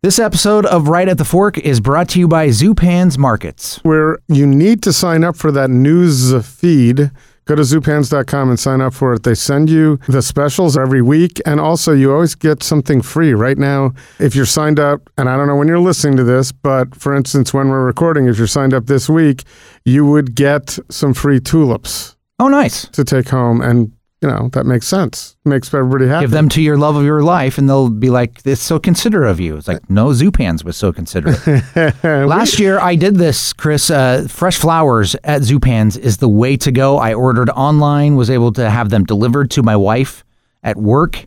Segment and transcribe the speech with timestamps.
[0.00, 3.80] This episode of Right at the Fork is brought to you by Zupans Markets.
[3.82, 7.10] where you need to sign up for that news feed.
[7.46, 9.24] Go to zupans.com and sign up for it.
[9.24, 11.40] They send you the specials every week.
[11.46, 13.34] And also, you always get something free.
[13.34, 16.52] Right now, if you're signed up, and I don't know when you're listening to this,
[16.52, 19.42] but for instance, when we're recording, if you're signed up this week,
[19.84, 22.86] you would get some free tulips Oh, nice.
[22.90, 23.60] to take home.
[23.62, 25.36] And, you know, that makes sense.
[25.44, 26.24] Makes everybody happy.
[26.24, 29.30] Give them to your love of your life, and they'll be like, "It's so considerate
[29.30, 31.38] of you." It's like, no, Zupans was so considerate.
[32.04, 33.90] Last year, I did this, Chris.
[33.90, 36.98] Uh, fresh flowers at Zupans is the way to go.
[36.98, 40.24] I ordered online, was able to have them delivered to my wife
[40.64, 41.26] at work.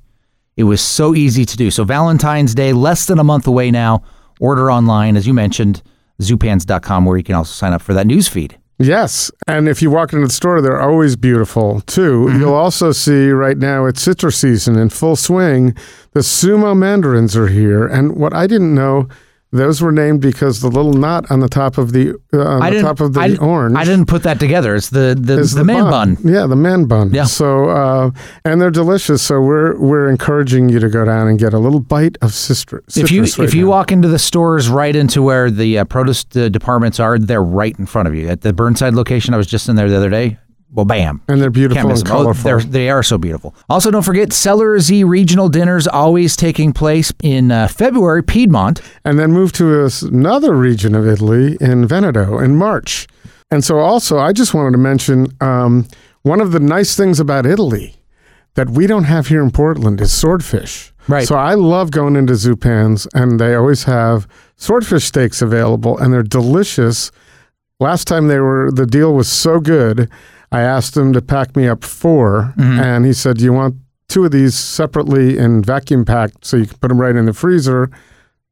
[0.58, 1.72] It was so easy to do.
[1.72, 4.03] So Valentine's Day, less than a month away now.
[4.39, 5.81] Order online, as you mentioned,
[6.22, 8.58] zupans.com, where you can also sign up for that news feed.
[8.84, 9.31] Yes.
[9.48, 12.26] And if you walk into the store, they're always beautiful too.
[12.26, 12.39] Mm-hmm.
[12.39, 15.76] You'll also see right now it's citrus season in full swing.
[16.13, 17.88] The sumo mandarins are here.
[17.88, 19.08] And what I didn't know,
[19.52, 22.70] those were named because the little knot on the top of the uh, on I
[22.70, 23.75] the top of the I, orange.
[23.75, 24.75] I didn't put that together.
[24.75, 26.17] It's the the, is the, man bun.
[26.23, 27.14] Yeah, the man bun.
[27.14, 27.25] Yeah.
[27.25, 28.12] So uh,
[28.45, 29.22] and they're delicious.
[29.22, 32.95] So we're we're encouraging you to go down and get a little bite of citrus.
[32.95, 33.72] If you citrus right if you now.
[33.72, 37.78] walk into the stores right into where the uh, produce uh, departments are, they're right
[37.78, 38.30] in front of you.
[38.30, 40.38] At the Burnside location, I was just in there the other day.
[40.73, 41.22] Well, bam.
[41.27, 42.00] and they're beautiful and.
[42.00, 42.44] Oh, colorful.
[42.44, 43.53] they're, they are so beautiful.
[43.69, 48.81] Also, don't forget Cellar Z regional dinners always taking place in uh, February, Piedmont.
[49.03, 53.08] and then move to another region of Italy in Veneto in March.
[53.50, 55.88] And so, also, I just wanted to mention um,
[56.22, 57.95] one of the nice things about Italy
[58.56, 60.94] that we don't have here in Portland is swordfish.
[61.08, 61.28] Right.
[61.28, 66.23] So I love going into Zupans, and they always have swordfish steaks available, and they're
[66.23, 67.11] delicious.
[67.80, 70.09] Last time they were, the deal was so good.
[70.52, 72.80] I asked him to pack me up 4 Mm-hmm.
[72.80, 73.75] and he said, "Do you want
[74.09, 77.33] two of these separately and vacuum packed so you can put them right in the
[77.33, 77.89] freezer?"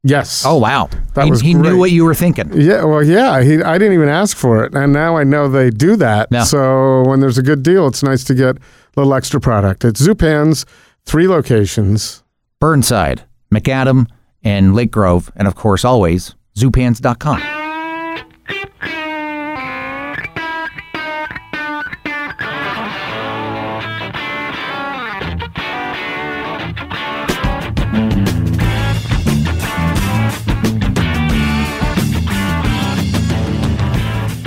[0.02, 0.44] Yes.
[0.46, 2.50] Oh wow, That he, was he knew what you were thinking.
[2.54, 3.42] Yeah, well, yeah.
[3.42, 6.28] He, I didn't even ask for it, and now I know they do that.
[6.30, 6.44] Yeah.
[6.44, 8.60] So when there's a good deal, it's nice to get a
[8.96, 9.84] little extra product.
[9.84, 10.64] It's Zupan's,
[11.04, 12.22] three locations.
[12.60, 13.24] Burnside,
[13.54, 14.06] Macadam,
[14.42, 17.40] and Lake Grove, and of course, always Zupans.com.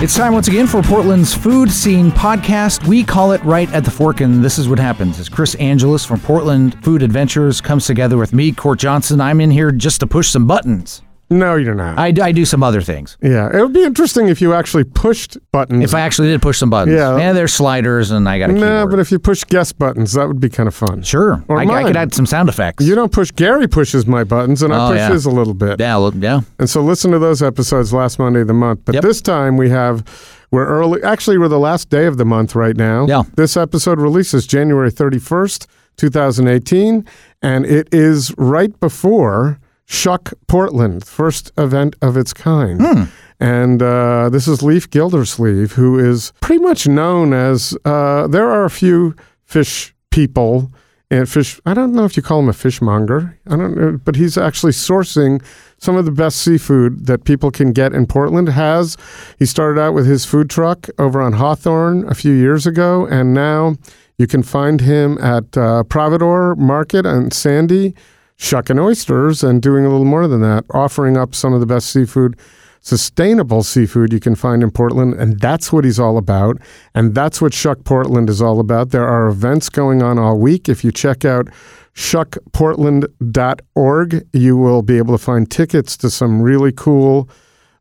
[0.03, 2.85] It's time once again for Portland's Food Scene podcast.
[2.85, 5.17] We call it Right at the Fork, and this is what happens.
[5.17, 9.21] As Chris Angelus from Portland Food Adventures comes together with me, Cort Johnson.
[9.21, 11.03] I'm in here just to push some buttons.
[11.39, 11.97] No, you're not.
[11.99, 13.17] I, I do some other things.
[13.21, 15.83] yeah, it would be interesting if you actually pushed buttons.
[15.83, 16.95] If I actually did push some buttons.
[16.97, 17.15] Yeah.
[17.17, 18.89] And there's sliders, and I got a no, keyboard.
[18.91, 21.01] but if you push guest buttons, that would be kind of fun.
[21.03, 21.43] Sure.
[21.47, 21.85] Or I, I mine.
[21.87, 22.85] could add some sound effects.
[22.85, 23.31] You don't push.
[23.31, 25.09] Gary pushes my buttons, and I Oh, push yeah.
[25.11, 25.79] his a little bit.
[25.79, 26.41] yeah, look, yeah.
[26.59, 28.81] And so listen to those episodes last Monday of the month.
[28.85, 29.03] But Yep.
[29.03, 30.03] this time we have
[30.51, 33.07] we're early actually we're the last day of the month right now.
[33.07, 33.23] Yeah.
[33.35, 35.65] This episode releases January 31st,
[35.97, 37.05] 2018,
[37.41, 42.81] and it is right before Shuck Portland, first event of its kind.
[42.81, 43.03] Hmm.
[43.39, 47.77] And uh, this is Lyf Gildersleeve, who is pretty much known as.
[47.83, 50.71] Uh, there are a few fish people
[51.11, 51.59] and fish.
[51.65, 53.37] I don't know if you call him a fishmonger.
[53.47, 55.43] I don't know, but he's actually sourcing
[55.77, 58.49] some of the best seafood that people can get in Portland.
[58.49, 58.97] Has
[59.37, 63.33] he started out with his food truck over on Hawthorne a few years ago, and
[63.33, 63.75] now
[64.17, 67.93] you can find him at uh, Providore Market and Sandy,
[68.37, 71.91] shucking oysters and doing a little more than that, offering up some of the best
[71.91, 72.37] seafood
[72.83, 76.57] sustainable seafood you can find in Portland, and that's what he's all about.
[76.93, 78.89] And that's what Shuck Portland is all about.
[78.89, 80.67] There are events going on all week.
[80.69, 81.47] If you check out
[81.95, 87.29] shuckportland.org, you will be able to find tickets to some really cool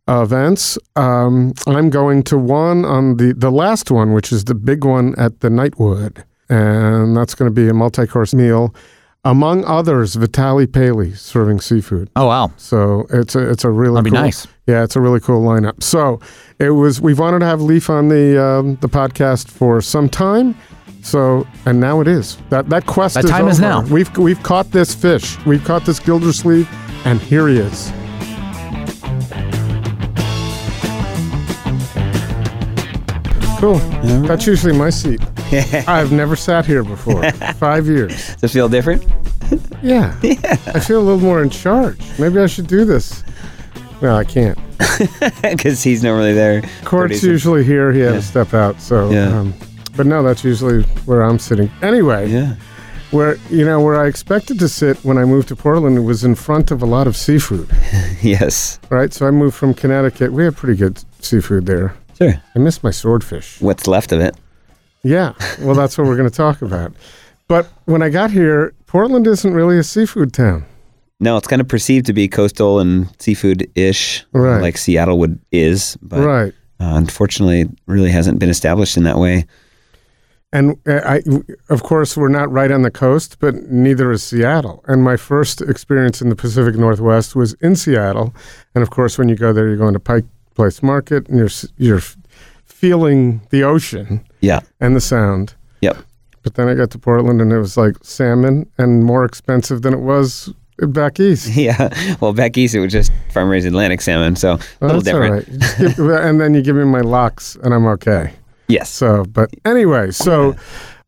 [0.07, 0.79] events.
[0.95, 5.17] Um, I'm going to one on the, the last one, which is the big one
[5.19, 6.23] at the Nightwood.
[6.49, 8.73] And that's going to be a multi course meal.
[9.25, 12.11] Among others, Vitaly Paley serving seafood.
[12.17, 12.51] Oh, wow.
[12.57, 14.49] So it's a it's a really That'd be cool, nice.
[14.67, 15.81] Yeah, it's a really cool lineup.
[15.81, 16.19] So
[16.59, 20.57] it was we've wanted to have Lyf on the um, the podcast for some time.
[21.03, 23.15] So and now it is that that quest.
[23.15, 23.83] That is time is now.
[23.83, 25.39] We've we've caught this fish.
[25.47, 26.69] We've caught this Gildersleeve,
[27.05, 27.93] and here he is.
[33.63, 33.79] Cool.
[34.27, 35.21] That's usually my seat.
[35.89, 37.31] I've never sat here before.
[37.61, 38.35] Five years.
[38.41, 39.05] Does it feel different?
[39.83, 40.17] Yeah.
[40.23, 41.99] I feel a little more in charge.
[42.19, 43.23] Maybe I should do this.
[44.01, 44.59] No, I can't.
[45.43, 46.63] Because he's not really there.
[46.85, 47.93] Cort's usually here.
[47.93, 48.17] He had Yeah.
[48.17, 48.81] to step out.
[48.81, 49.39] So, Yeah.
[49.41, 49.55] um,
[49.97, 51.71] but no, that's usually where I'm sitting.
[51.83, 52.55] Anyway, Yeah.
[53.11, 56.35] where you know where I expected to sit when I moved to Portland was in
[56.35, 57.69] front of a lot of seafood.
[58.23, 58.79] yes.
[58.91, 60.33] Right, so I moved from Connecticut.
[60.33, 61.95] We have pretty good seafood there.
[62.19, 62.35] Sure.
[62.55, 63.61] I miss my swordfish.
[63.61, 64.37] What's left of it?
[65.03, 66.93] Yeah, well, that's what we're going to talk about.
[67.49, 70.65] But when I got here, Portland isn't really a seafood town.
[71.19, 74.61] No, it's kind of perceived to be coastal and seafood ish, Right.
[74.61, 76.53] like Seattle would is, but right.
[76.81, 79.47] uh, unfortunately, really hasn't been established in that way.
[80.53, 81.23] And uh, I,
[81.71, 84.85] of course, we're not right on the coast, but neither is Seattle.
[84.87, 88.35] And my first experience in the Pacific Northwest was in Seattle.
[88.75, 91.49] And of course, when you go there, you're going to Pike Place Market, and you're
[91.79, 92.03] you're
[92.65, 94.61] feeling the ocean Yeah.
[94.81, 95.55] and the sound.
[95.81, 95.97] Yep.
[96.43, 99.93] But then I got to Portland, and it was like salmon and more expensive than
[99.95, 101.49] it was back east.
[101.57, 101.91] Yeah.
[102.21, 105.47] Well, back east, it was just farm raised Atlantic salmon, so a little different.
[105.49, 105.79] right.
[105.97, 108.33] Give- and then you give me my lox, and I'm okay.
[108.69, 108.91] Yes.
[108.91, 110.57] So, but anyway, so,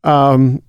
[0.04, 0.62] um,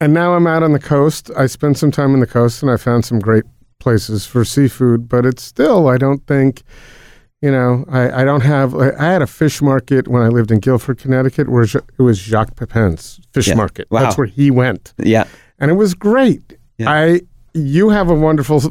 [0.00, 1.30] and now I'm out on the coast.
[1.36, 3.44] I spent some time on the coast and I found some great
[3.80, 6.62] places for seafood, but it's still, I don't think,
[7.40, 10.58] you know, I, I don't have, I had a fish market when I lived in
[10.58, 13.54] Guilford, Connecticut, where it was Jacques Pepin's fish Yeah.
[13.54, 13.86] market.
[13.90, 14.00] Wow.
[14.02, 14.92] That's where he went.
[14.98, 15.24] Yeah.
[15.60, 16.58] And it was great.
[16.78, 16.90] Yeah.
[16.90, 17.20] I,
[17.54, 18.62] you have a wonderful,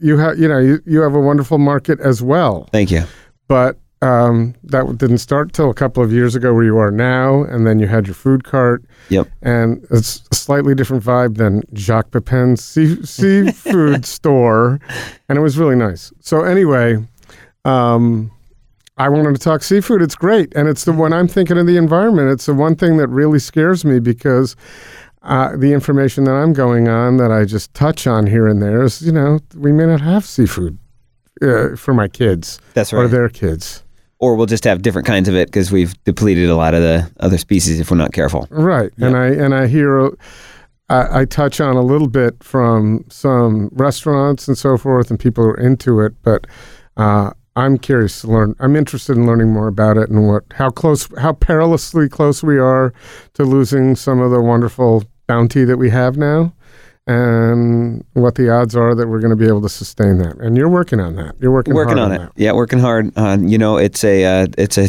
[0.00, 3.04] you have, you know, you, you have a wonderful market as well Thank you.
[3.46, 7.42] but um, that didn't start till a couple of years ago where you are now
[7.42, 9.28] and then you had your food cart Yep.
[9.42, 14.78] and it's a slightly different vibe than jacques pepin's sea- seafood store
[15.28, 16.96] and it was really nice so anyway
[17.68, 18.30] um,
[18.96, 20.02] i wanted to talk seafood.
[20.02, 20.52] It's great.
[20.54, 22.30] And it's the one i'm thinking of the environment.
[22.30, 24.56] It's the one thing that really scares me because
[25.22, 28.82] uh, the information that i'm going on that i just touch on here and there
[28.82, 30.78] is you know we may not have seafood
[31.42, 33.82] uh, for my kids That's or their kids.
[34.20, 37.08] Or we'll just have different kinds of it because we've depleted a lot of the
[37.20, 38.48] other species if we're not careful.
[38.50, 40.08] Right, and I and I hear,
[40.88, 45.44] I, I touch on a little bit from some restaurants and so forth, and people
[45.44, 46.14] are into it.
[46.24, 46.48] But
[46.96, 48.54] uh, I'm curious to learn.
[48.60, 52.58] I'm interested in learning more about it and what how close, how perilously close we
[52.58, 52.94] are
[53.34, 56.52] to losing some of the wonderful bounty that we have now,
[57.08, 60.36] and what the odds are that we're going to be able to sustain that.
[60.36, 61.34] And you're working on that.
[61.40, 62.18] You're working working hard on it.
[62.18, 62.32] that.
[62.36, 63.12] Yeah, working hard.
[63.16, 64.88] Uh, you know, it's a uh, it's a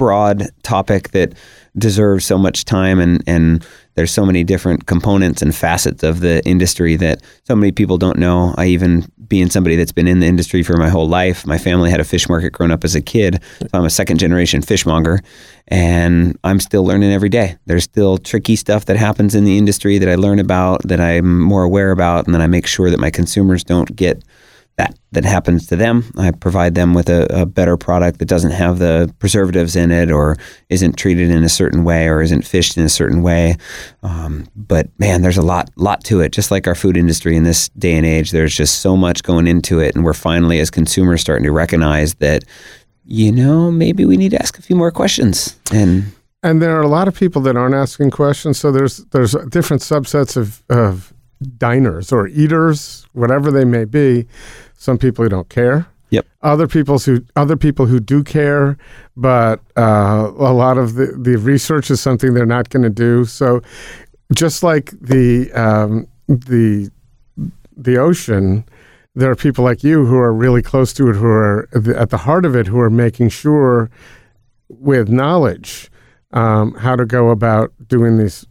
[0.00, 1.34] broad topic that
[1.76, 3.64] deserves so much time, and and
[3.96, 8.18] there's so many different components and facets of the industry that so many people don't
[8.18, 8.54] know.
[8.56, 11.90] I even being somebody that's been in the industry for my whole life, my family
[11.90, 13.42] had a fish market growing up as a kid.
[13.60, 15.20] So I'm a second generation fishmonger,
[15.68, 17.58] and I'm still learning every day.
[17.66, 21.40] There's still tricky stuff that happens in the industry that I learn about, that I'm
[21.42, 24.24] more aware about, and then I make sure that my consumers don't get
[24.80, 26.04] that that happens to them.
[26.16, 30.10] I provide them with a, a better product that doesn't have the preservatives in it,
[30.10, 30.36] or
[30.68, 33.56] isn't treated in a certain way, or isn't fished in a certain way.
[34.02, 36.32] Um, but man, there's a lot lot to it.
[36.36, 39.46] Just like our food industry in this day and age, there's just so much going
[39.46, 42.44] into it, and we're finally, as consumers, starting to recognize that.
[43.12, 45.58] You know, maybe we need to ask a few more questions.
[45.72, 46.12] And
[46.42, 48.58] And there are a lot of people that aren't asking questions.
[48.58, 51.12] So there's there's different subsets of, of
[51.58, 54.26] diners or eaters, whatever they may be.
[54.80, 55.86] Some people who don't care.
[56.08, 56.26] Yep.
[56.40, 58.78] Other people's who other people who do care,
[59.14, 63.26] but uh, a lot of the, the research is something they're not going to do.
[63.26, 63.60] So
[64.34, 66.90] just like the um, the
[67.76, 68.64] the ocean,
[69.14, 71.98] there are people like you who are really close to it, who are at the-
[72.00, 73.90] at the heart of it, who are making sure
[74.68, 75.90] with knowledge
[76.32, 78.46] um, how to go about doing these,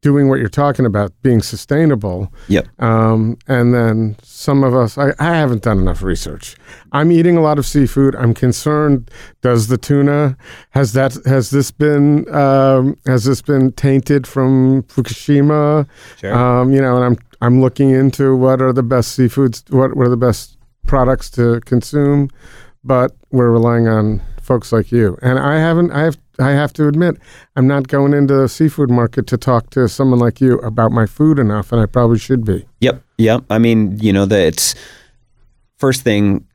[0.00, 2.32] doing what you're talking about, being sustainable.
[2.48, 6.56] yep, Um, and then some of us, I, I haven't done enough research.
[6.92, 8.14] I'm eating a lot of seafood.
[8.14, 9.10] I'm concerned.
[9.42, 10.36] Does the tuna
[10.70, 15.86] has that has this been um, has this been tainted from Fukushima?
[16.18, 16.34] Sure.
[16.34, 20.06] Um, you know, and I'm I'm looking into what are the best seafoods, what what
[20.06, 22.30] are the best products to consume,
[22.84, 25.16] but we're relying on folks like you.
[25.22, 25.92] And I haven't.
[25.92, 26.18] I have.
[26.40, 27.16] I have to admit,
[27.56, 31.04] I'm not going into the seafood market to talk to someone like you about my
[31.04, 32.64] food enough, and I probably should be.
[32.80, 33.02] Yep.
[33.18, 33.44] Yep.
[33.50, 34.74] I mean, you know, that it's
[35.78, 36.46] first thing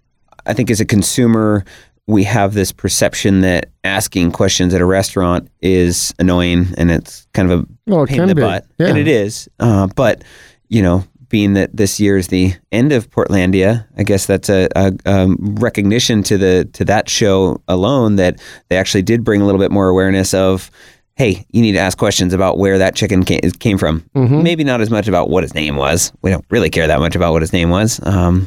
[0.45, 1.65] I think as a consumer,
[2.07, 7.51] we have this perception that asking questions at a restaurant is annoying and it's kind
[7.51, 8.41] of a Well, pain in the be.
[8.41, 8.65] butt.
[8.77, 8.87] Yeah.
[8.87, 9.47] And it is.
[9.59, 10.23] Uh, but,
[10.69, 14.69] you know, being that this year is the end of Portlandia, I guess that's a,
[14.75, 19.45] a um, recognition to the to that show alone that they actually did bring a
[19.45, 20.69] little bit more awareness of,
[21.15, 24.01] hey, you need to ask questions about where that chicken came, came from.
[24.15, 24.43] Mm-hmm.
[24.43, 26.13] Maybe not as much about what his name was.
[26.21, 27.99] We don't really care that much about what his name was.
[28.05, 28.45] Um,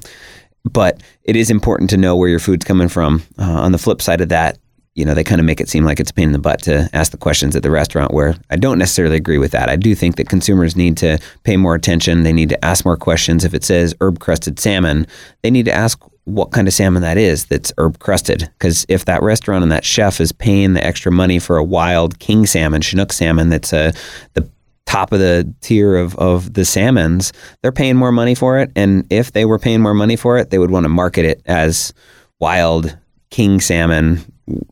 [0.62, 3.24] but it is important to know where your food's coming from.
[3.36, 4.58] Uh, on the flip side of that,
[4.96, 6.62] you know, they kind of make it seem like it's a pain in the butt
[6.62, 9.68] to ask the questions at the restaurant where I don't necessarily agree with that.
[9.68, 12.22] I do think that consumers need to pay more attention.
[12.22, 13.44] They need to ask more questions.
[13.44, 15.06] If it says herb crusted salmon,
[15.42, 18.50] they need to ask what kind of salmon that is that's herb crusted.
[18.58, 22.18] Because if that restaurant and that chef is paying the extra money for a wild
[22.18, 23.92] king salmon, Chinook salmon, that's a,
[24.32, 24.48] the
[24.86, 28.72] top of the tier of, of the salmons, they're paying more money for it.
[28.74, 31.42] And if they were paying more money for it, they would want to market it
[31.44, 31.92] as
[32.40, 32.96] wild
[33.30, 34.24] king salmon,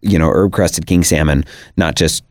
[0.03, 1.45] you know, herb crusted king salmon,
[1.77, 2.25] not just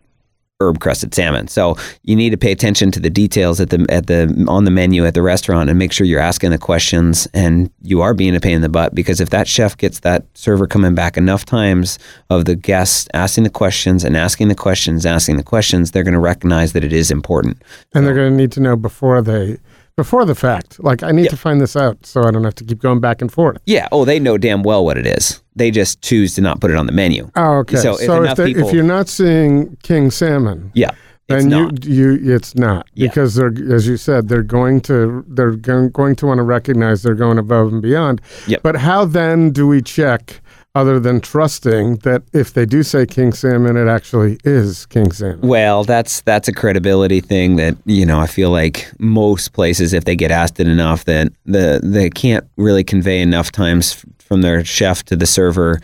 [0.64, 1.48] herb crusted salmon.
[1.48, 4.72] So you need to pay attention to the details at the at the on the
[4.72, 8.36] menu at the restaurant and make sure you're asking the questions and you are being
[8.36, 11.46] a pain in the butt because if that chef gets that server coming back enough
[11.46, 16.04] times of the guests asking the questions and asking the questions, asking the questions, they're
[16.04, 17.62] going to recognize that it is important.
[17.94, 19.58] And they're going to need to know before they
[19.96, 20.84] before the fact.
[20.84, 23.22] Like I need to find this out so I don't have to keep going back
[23.22, 23.58] and forth.
[23.66, 23.88] Yeah.
[23.92, 25.42] Oh, they know damn well what it is.
[25.56, 27.30] They just choose to not put it on the menu.
[27.36, 27.78] Oh, okay.
[27.78, 30.92] So So, if if, they, people- if you're not seeing king salmon, Yeah.
[31.30, 33.08] Then you you it's not Yeah.
[33.08, 37.02] because they're as you said they're going to they're going, going to want to recognize
[37.02, 38.22] they're going above and beyond.
[38.48, 38.62] Yep.
[38.62, 40.42] But how then do we check
[40.76, 45.42] other than trusting that if they do say king salmon, it actually is king salmon?
[45.42, 50.06] Well, that's that's a credibility thing that you know I feel like most places, if
[50.06, 54.64] they get asked it enough, that the they can't really convey enough times from their
[54.66, 55.80] chef to the server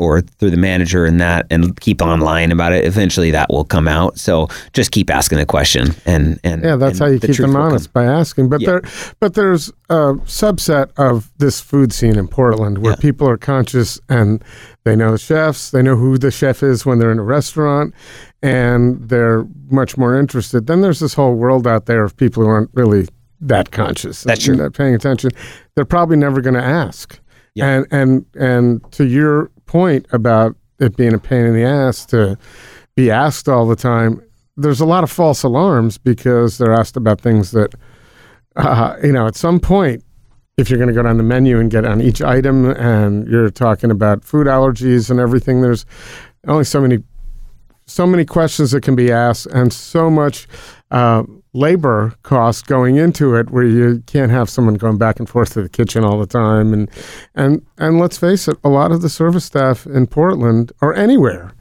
[0.00, 2.84] or through the manager and that, and keep on lying about it.
[2.84, 4.18] Eventually, that will come out.
[4.18, 7.36] So just keep asking the question, and and Yeah, that's and how you the keep
[7.36, 8.48] them honest by asking.
[8.48, 8.66] But Yeah.
[8.70, 8.82] there,
[9.20, 12.96] but there's a subset of this food scene in Portland where Yeah.
[12.96, 14.42] people are conscious and
[14.84, 17.92] they know the chefs, they know who the chef is when they're in a restaurant,
[18.42, 20.66] and they're much more interested.
[20.66, 23.06] Then there's this whole world out there of people who aren't really
[23.42, 24.22] that conscious.
[24.22, 24.56] That's true.
[24.56, 25.30] not paying attention.
[25.74, 27.18] They're probably never going to ask.
[27.54, 27.66] Yeah.
[27.66, 32.36] And and and to your point about it being a pain in the ass to
[32.96, 34.20] be asked all the time,
[34.56, 37.72] there's a lot of false alarms because they're asked about things that,
[38.56, 40.02] uh, you know, at some point,
[40.56, 43.48] if you're going to go down the menu and get on each item and you're
[43.48, 45.86] talking about food allergies and everything, there's
[46.48, 46.98] only so many,
[47.86, 50.48] so many questions that can be asked and so much
[50.90, 55.54] uh, labor cost going into it where you can't have someone going back and forth
[55.54, 56.72] to the kitchen all the time.
[56.72, 56.90] And,
[57.34, 61.52] and, and let's face it, a lot of the service staff in Portland or anywhere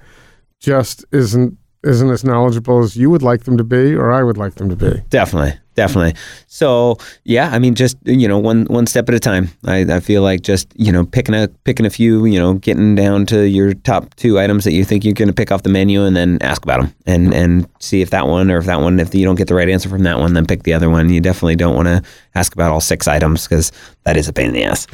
[0.60, 4.38] just isn't isn't as knowledgeable as you would like them to be or I would
[4.38, 5.02] like them to be.
[5.10, 6.14] Definitely, definitely.
[6.48, 9.50] So yeah, I mean, just you know, one one step at a time.
[9.66, 12.96] I, I feel like just you know, picking a picking a few, you know, getting
[12.96, 16.04] down to your top two items that you think you're to pick off the menu,
[16.04, 19.00] and then ask about them, and and see if that one or if that one,
[19.00, 21.10] if you don't get the right answer from that one, then pick the other one.
[21.10, 22.04] You definitely don't want to
[22.36, 23.72] ask about all six items because
[24.04, 24.86] that is a pain in the ass.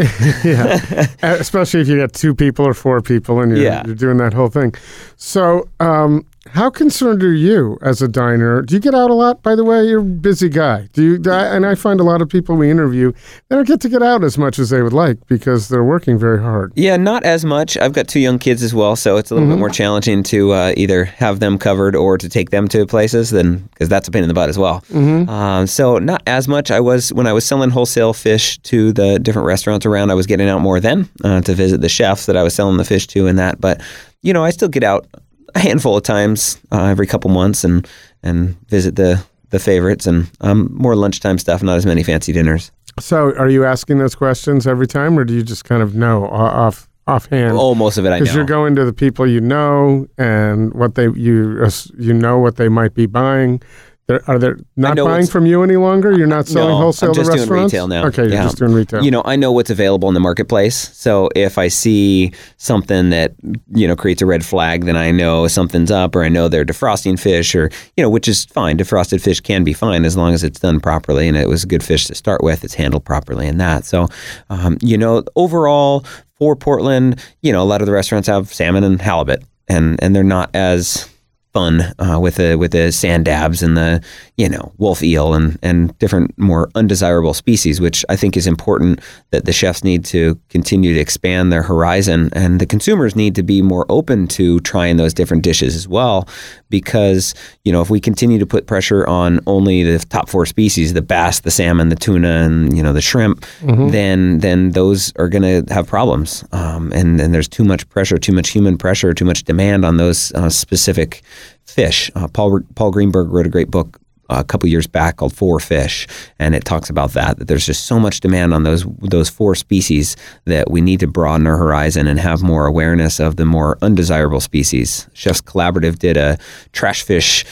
[0.44, 3.82] yeah, especially if you got two people or four people and you're, Yeah.
[3.86, 4.74] you're doing that whole thing.
[5.16, 8.62] So, um, how concerned are you as a diner?
[8.62, 9.42] Do you get out a lot?
[9.42, 10.88] By the way, you're a busy guy.
[10.92, 11.30] Do you?
[11.32, 13.12] I- And I find a lot of people we interview
[13.48, 16.18] they don't get to get out as much as they would like because they're working
[16.18, 16.72] very hard.
[16.76, 17.76] Yeah, not as much.
[17.76, 20.52] I've got two young kids as well, so it's a little bit more challenging to
[20.52, 24.10] uh, either have them covered or to take them to places, then because that's a
[24.10, 24.82] pain in the butt as well.
[24.94, 26.70] Um, so not as much.
[26.70, 30.10] I was when I was selling wholesale fish to the different restaurants around.
[30.10, 32.76] I was getting out more then uh, to visit the chefs that I was selling
[32.76, 33.60] the fish to and that.
[33.60, 33.80] But
[34.22, 35.06] you know, I still get out
[35.54, 37.88] a handful of times uh, every couple months and
[38.22, 41.62] and visit the the favorites and um, more lunchtime stuff.
[41.62, 42.70] Not as many fancy dinners.
[42.98, 46.26] So, are you asking those questions every time, or do you just kind of know
[46.26, 47.56] off offhand?
[47.58, 48.18] Oh, most of it I know.
[48.20, 51.66] Because you're going to the people you know and what they you
[51.98, 53.62] you know what they might be buying.
[54.10, 56.10] They're, are they not buying from you any longer?
[56.10, 57.72] You're not selling No, wholesale I'm just to doing restaurants.
[57.72, 58.06] retail now.
[58.06, 58.42] Okay, you're Yeah.
[58.42, 59.04] just doing retail.
[59.04, 60.90] You know, I know what's available in the marketplace.
[60.94, 63.34] So if I see something that
[63.72, 66.64] you know creates a red flag, then I know something's up, or I know they're
[66.64, 68.76] defrosting fish, or you know, which is fine.
[68.78, 71.66] Defrosted fish can be fine as long as it's done properly and it was a
[71.68, 72.64] good fish to start with.
[72.64, 73.84] It's handled properly and that.
[73.84, 74.08] So,
[74.48, 76.04] um, you know, overall
[76.38, 80.16] for Portland, you know, a lot of the restaurants have salmon and halibut, and and
[80.16, 81.08] they're not as
[81.52, 84.02] fun uh, with the with the sand dabs and the
[84.36, 89.00] you know wolf eel and and different more undesirable species, which I think is important
[89.30, 93.42] that the chefs need to continue to expand their horizon and the consumers need to
[93.42, 96.28] be more open to trying those different dishes as well,
[96.68, 100.92] because you know if we continue to put pressure on only the top four species,
[100.94, 103.44] the bass, the salmon, the tuna, and you know the shrimp,
[103.90, 108.18] then then those are going to have problems, um, and and there's too much pressure,
[108.18, 111.22] too much human pressure, too much demand on those uh, specific
[111.64, 112.10] fish.
[112.14, 116.06] Uh, Paul Paul Greenberg wrote a great book a couple years back called Four Fish,
[116.38, 119.54] and it talks about that that there's just so much demand on those those four
[119.54, 123.76] species that we need to broaden our horizon and have more awareness of the more
[123.82, 125.08] undesirable species.
[125.12, 126.38] Chefs Collaborative did a
[126.72, 127.44] trash fish,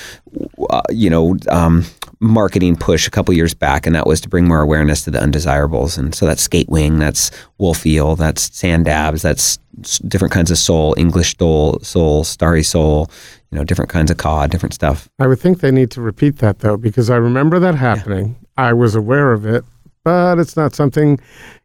[0.71, 1.37] uh, you know.
[1.49, 1.85] Um,
[2.21, 5.23] marketing push a couple years back, and that was to bring more awareness to the
[5.23, 5.97] undesirables.
[5.97, 10.59] And so that's skate wing, that's wolf eel, that's sand dabs, that's different kinds of
[10.59, 13.11] sole, English sole, sole, starry sole,
[13.51, 15.09] you know, different kinds of cod, different stuff.
[15.19, 18.37] I would think they need to repeat that though, because I remember that happening.
[18.41, 18.65] Yeah.
[18.69, 19.65] I was aware of it,
[20.05, 21.19] but it's not something,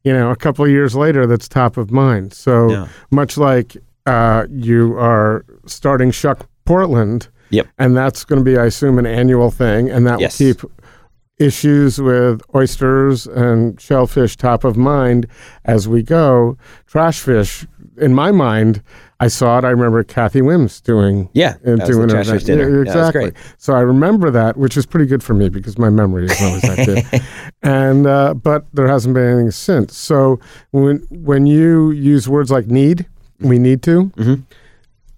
[0.04, 2.34] you know, a couple of years later that's top of mind.
[2.34, 2.88] So yeah.
[3.12, 7.68] much like uh, you are starting Shuck Portland Yep.
[7.78, 10.40] And that's going to be, I assume, an annual thing, and that yes.
[10.40, 10.72] will keep
[11.40, 15.28] issues with oysters and shellfish top of mind
[15.66, 16.58] as we go.
[16.88, 17.66] Trash fish,
[17.98, 18.82] in my mind,
[19.20, 19.64] I saw it.
[19.64, 22.70] I remember Cathy Whims doing yeah, uh, doing trash fish dinner.
[22.70, 23.32] Yeah, exactly.
[23.58, 26.62] So I remember that, which is pretty good for me because my memory is always
[26.64, 27.22] that good.
[27.64, 29.98] and uh, but there hasn't been anything since.
[29.98, 30.40] So
[30.72, 33.06] when when you use words like need,
[33.40, 34.06] we need to.
[34.06, 34.42] Mm-hmm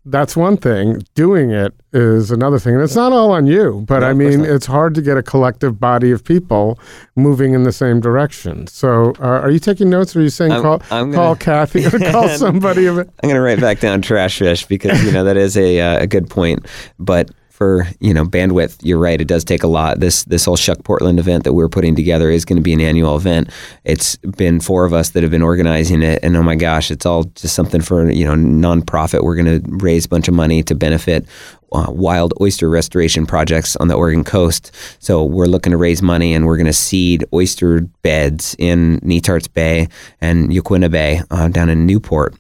[0.06, 1.04] that's one thing.
[1.16, 2.76] Doing it is another thing.
[2.76, 5.24] And it's not all on you, but no, I mean, it's hard to get a
[5.24, 6.80] collective body of people
[7.16, 8.68] moving in the same direction.
[8.68, 11.36] So, uh, are you taking notes or are you saying I'm, call, I'm gonna, call
[11.36, 12.88] Cathy or call somebody?
[12.88, 16.04] I'm going to write back down trash fish because, you know, that is a, uh,
[16.04, 16.68] a good point.
[17.00, 19.20] But for you know bandwidth, you're right.
[19.20, 20.02] It does take a lot.
[20.02, 22.82] This this whole Shuck Portland event that we're putting together is going to be an
[22.82, 23.50] annual event.
[23.86, 27.06] It's been four of us that have been organizing it, and oh my gosh, it's
[27.06, 29.24] all just something for you know nonprofit.
[29.24, 31.26] We're going to raise a bunch of money to benefit
[31.72, 34.72] uh, wild oyster restoration projects on the Oregon coast.
[35.00, 39.52] So we're looking to raise money and we're going to seed oyster beds in Netarts
[39.52, 39.88] Bay
[40.20, 42.36] and Yaquina Bay uh, down in Newport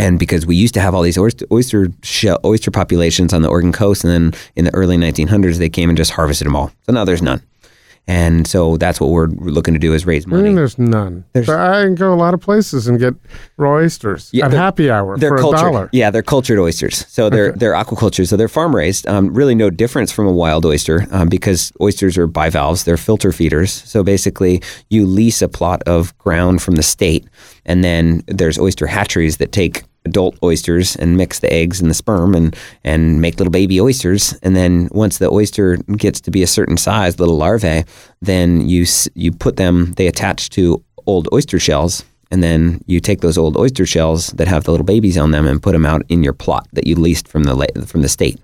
[0.00, 3.48] and because we used to have all these oyster oyster, shell, oyster populations on the
[3.48, 6.72] Oregon coast, and then in the early 1900s they came and just harvested them all.
[6.86, 7.42] So now there's none.
[8.06, 10.42] And so that's what we're looking to do is raise money.
[10.42, 11.24] I mean, there's none.
[11.32, 13.14] There's, I can go a lot of places and get
[13.56, 15.90] raw oysters yeah, at happy hour they're for cultured, a dollar.
[15.92, 17.06] Yeah, they're cultured oysters.
[17.06, 17.58] So they're okay.
[17.58, 18.26] they're aquaculture.
[18.26, 19.06] So they're farm raised.
[19.06, 22.84] Um, really, no difference from a wild oyster um, because oysters are bivalves.
[22.84, 23.70] They're filter feeders.
[23.70, 27.28] So basically, you lease a plot of ground from the state,
[27.64, 31.94] and then there's oyster hatcheries that take adult oysters and mix the eggs and the
[31.94, 34.34] sperm and and make little baby oysters.
[34.42, 37.84] And then once the oyster gets to be a certain size little larvae
[38.22, 42.04] then you you put them they attach to old oyster shells.
[42.32, 45.46] And then you take those old oyster shells that have the little babies on them
[45.46, 48.38] and put them out in your plot that you leased from the from the state.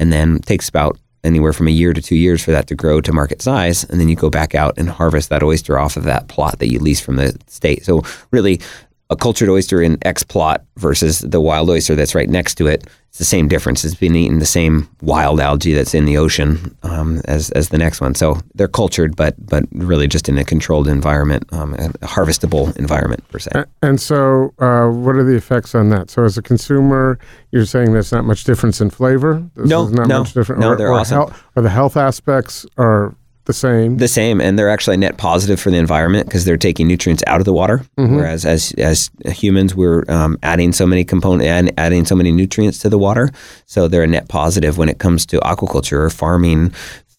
[0.00, 2.74] And then it takes about anywhere from a year to two years for that to
[2.74, 3.84] grow to market size.
[3.84, 6.70] And then you go back out and harvest that oyster off of that plot that
[6.70, 7.84] you leased from the state.
[7.84, 8.60] So really
[9.10, 12.86] a cultured oyster in X plot versus the wild oyster that's right next to it,
[13.08, 13.84] it's the same difference.
[13.84, 17.78] It's been eating the same wild algae that's in the ocean um, as as the
[17.78, 18.14] next one.
[18.14, 23.26] So they're cultured, but but really just in a controlled environment, um, a harvestable environment
[23.28, 23.64] per se.
[23.82, 26.10] And so, uh, what are the effects on that?
[26.10, 27.18] So, as a consumer,
[27.50, 29.42] you're saying there's not much difference in flavor.
[29.56, 30.60] This no, not no, much different.
[30.60, 31.32] No, or, they're or awesome.
[31.56, 33.14] or the health aspects are
[33.48, 33.96] the same.
[33.96, 37.40] The same, and they're actually net positive for the environment because they're taking nutrients out
[37.40, 37.78] of the water.
[37.96, 38.14] Mm-hmm.
[38.14, 42.78] Whereas as as humans, we're um, adding so many components and adding so many nutrients
[42.80, 43.30] to the water,
[43.64, 46.74] so they're a net positive when it comes to aquaculture or farming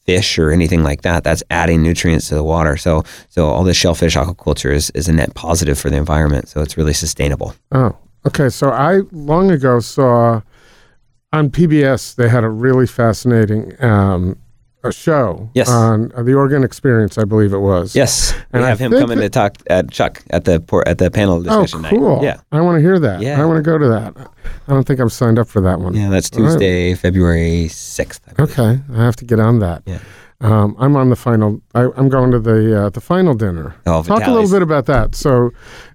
[0.06, 1.24] fish or anything like that.
[1.24, 2.78] That's adding nutrients to the water.
[2.78, 6.48] So so all this shellfish aquaculture is is a net positive for the environment.
[6.48, 7.56] So it's really sustainable.
[7.72, 8.50] Oh, okay.
[8.50, 10.42] So I long ago saw
[11.34, 13.74] on PBS they had a really fascinating.
[13.84, 14.38] Um,
[14.84, 15.70] a show yes.
[15.70, 17.96] on uh, the Oregon Experience, I believe it was.
[17.96, 20.98] Yes, and we have I him coming to talk at Shuck at the por- at
[20.98, 22.16] the panel discussion oh, cool.
[22.18, 22.24] night.
[22.24, 23.22] Yeah, I want to hear that.
[23.22, 24.16] Yeah, I want to go to that.
[24.68, 25.96] I don't think I'm signed up for that one.
[25.96, 27.00] Yeah, that's Tuesday, right.
[27.00, 28.22] February sixth.
[28.40, 29.84] Okay, I have to get on that.
[29.86, 30.00] Yeah.
[30.42, 31.62] Um, I'm on the final.
[31.76, 33.76] I, am going to the uh, the final dinner.
[33.86, 35.14] Oh, Talk a little bit about that.
[35.14, 35.52] So,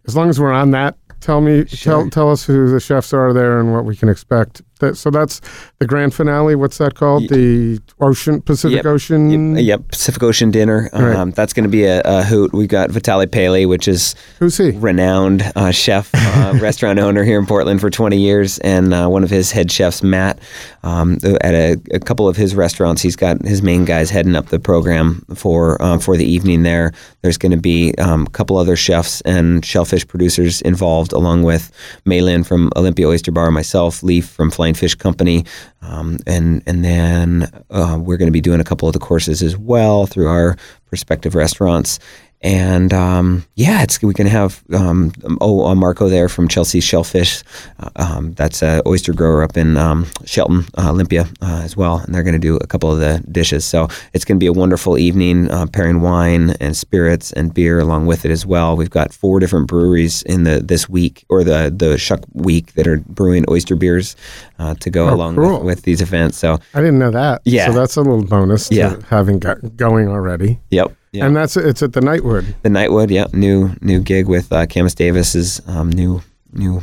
[0.06, 2.02] as long as we're on that, tell me, sure.
[2.02, 5.10] tell tell us who the chefs are there and what we can expect that, so
[5.10, 5.40] that's
[5.78, 6.54] the grand finale.
[6.54, 7.28] What's that called?
[7.28, 9.56] The Ocean Pacific yep, Ocean.
[9.56, 10.90] Yep, yep, Pacific Ocean dinner.
[10.92, 11.16] Right.
[11.16, 12.52] Um, that's going to be a, a, hoot.
[12.52, 14.70] We've got Vitaly Paley, which is who's he?
[14.70, 19.24] Renowned uh, chef, uh, restaurant owner here in Portland for 20 years, and uh, one
[19.24, 20.38] of his head chefs, Matt,
[20.82, 23.02] um, at a, a, couple of his restaurants.
[23.02, 26.92] He's got his main guys heading up the program for um, for the evening there.
[27.22, 31.72] There's going to be um, a couple other chefs and shellfish producers involved, along with
[32.06, 35.44] Maylin from Olympia Oyster Bar, myself, Lyf from Flying Fish Company,
[35.82, 39.42] um, and and then uh, we're going to be doing a couple of the courses
[39.42, 40.56] as well through our
[40.86, 41.98] prospective restaurants.
[42.42, 47.42] And um, yeah, it's we can have um, oh uh, Marco there from Chelsea Shellfish.
[47.80, 51.98] Uh, um, that's an oyster grower up in um, Shelton, uh, Olympia uh, as well,
[51.98, 53.64] and they're going to do a couple of the dishes.
[53.64, 57.80] So it's going to be a wonderful evening, uh, pairing wine and spirits and beer
[57.80, 58.76] along with it as well.
[58.76, 62.86] We've got four different breweries in the this week or the the Shuck week that
[62.86, 64.16] are brewing oyster beers
[64.58, 65.58] uh, to go Oh, along cool.
[65.60, 66.36] with, with these events.
[66.38, 67.40] So I didn't know that.
[67.46, 67.66] Yeah.
[67.66, 68.96] So that's a little bonus to Yeah.
[69.08, 70.58] having got going already.
[70.70, 70.92] yep.
[71.14, 71.26] Yep.
[71.26, 72.54] And that's it's at the Nightwood.
[72.62, 76.20] the Nightwood, yeah, new new gig with uh, Camas Davis's um, new
[76.52, 76.82] new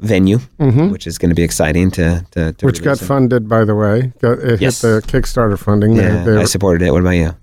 [0.00, 2.66] venue, which is going to be exciting to to, to Mm-hmm.
[2.66, 3.04] Which got it.
[3.04, 4.12] funded, by the way.
[4.20, 4.82] Got, it Yes.
[4.82, 5.94] hit the Kickstarter funding.
[5.94, 6.90] Yeah, they- I supported it.
[6.90, 7.34] What about you?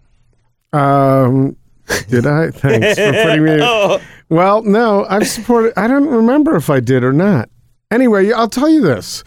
[0.73, 1.55] um,
[2.09, 2.51] did I?
[2.51, 3.99] Thanks for putting me.
[4.29, 5.71] Well, no, I've supported.
[5.79, 7.47] I don't remember if I did or not.
[7.91, 9.23] Anyway, I'll tell you this.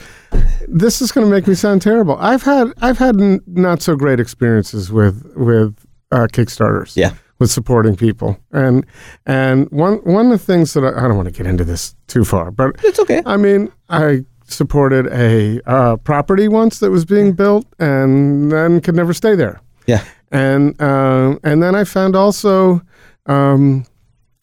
[0.68, 2.18] This is going to make me sound terrible.
[2.20, 5.74] I've had I've had n- not so great experiences with with
[6.10, 6.96] uh, Kickstarters.
[6.96, 7.12] Yeah.
[7.38, 8.84] with supporting people, and
[9.26, 11.94] and one one of the things that I, I don't want to get into this
[12.06, 13.22] too far, but It's okay.
[13.24, 18.94] I mean, I supported a uh, property once that was being built, and then could
[18.94, 19.60] never stay there.
[19.86, 22.82] Yeah, And um, and then I found also,
[23.26, 23.86] um,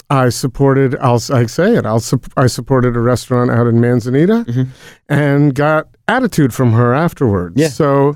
[0.10, 0.96] I supported.
[1.00, 1.86] I'll I say it.
[1.86, 2.02] I'll
[2.36, 4.68] I supported a restaurant out in Manzanita,
[5.08, 7.58] and got attitude from her afterwards.
[7.62, 7.70] Yeah.
[7.70, 8.16] So.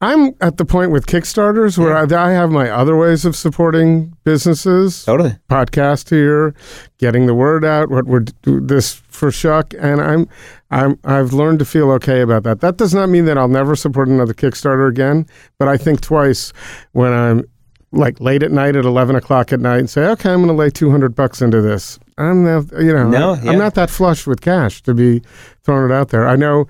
[0.00, 4.16] I'm at the point with Kickstarters where I, I have my other ways of supporting
[4.22, 5.36] businesses totally.
[5.50, 6.54] podcast here,
[6.98, 7.90] getting the word out.
[7.90, 10.28] What we're do this for Shuck, and I'm,
[10.70, 12.60] I'm, I've learned to feel okay about that.
[12.60, 15.26] That does not mean that I'll never support another Kickstarter again,
[15.58, 16.52] but I think twice
[16.92, 17.42] when I'm
[17.90, 20.54] like late at night at eleven o'clock at night and say, okay, I'm going to
[20.54, 21.98] lay two hundred bucks into this.
[22.18, 23.50] I'm not, you know, No, yeah.
[23.52, 25.22] am not that flush with cash to be
[25.64, 26.28] throwing it out there.
[26.28, 26.68] I know.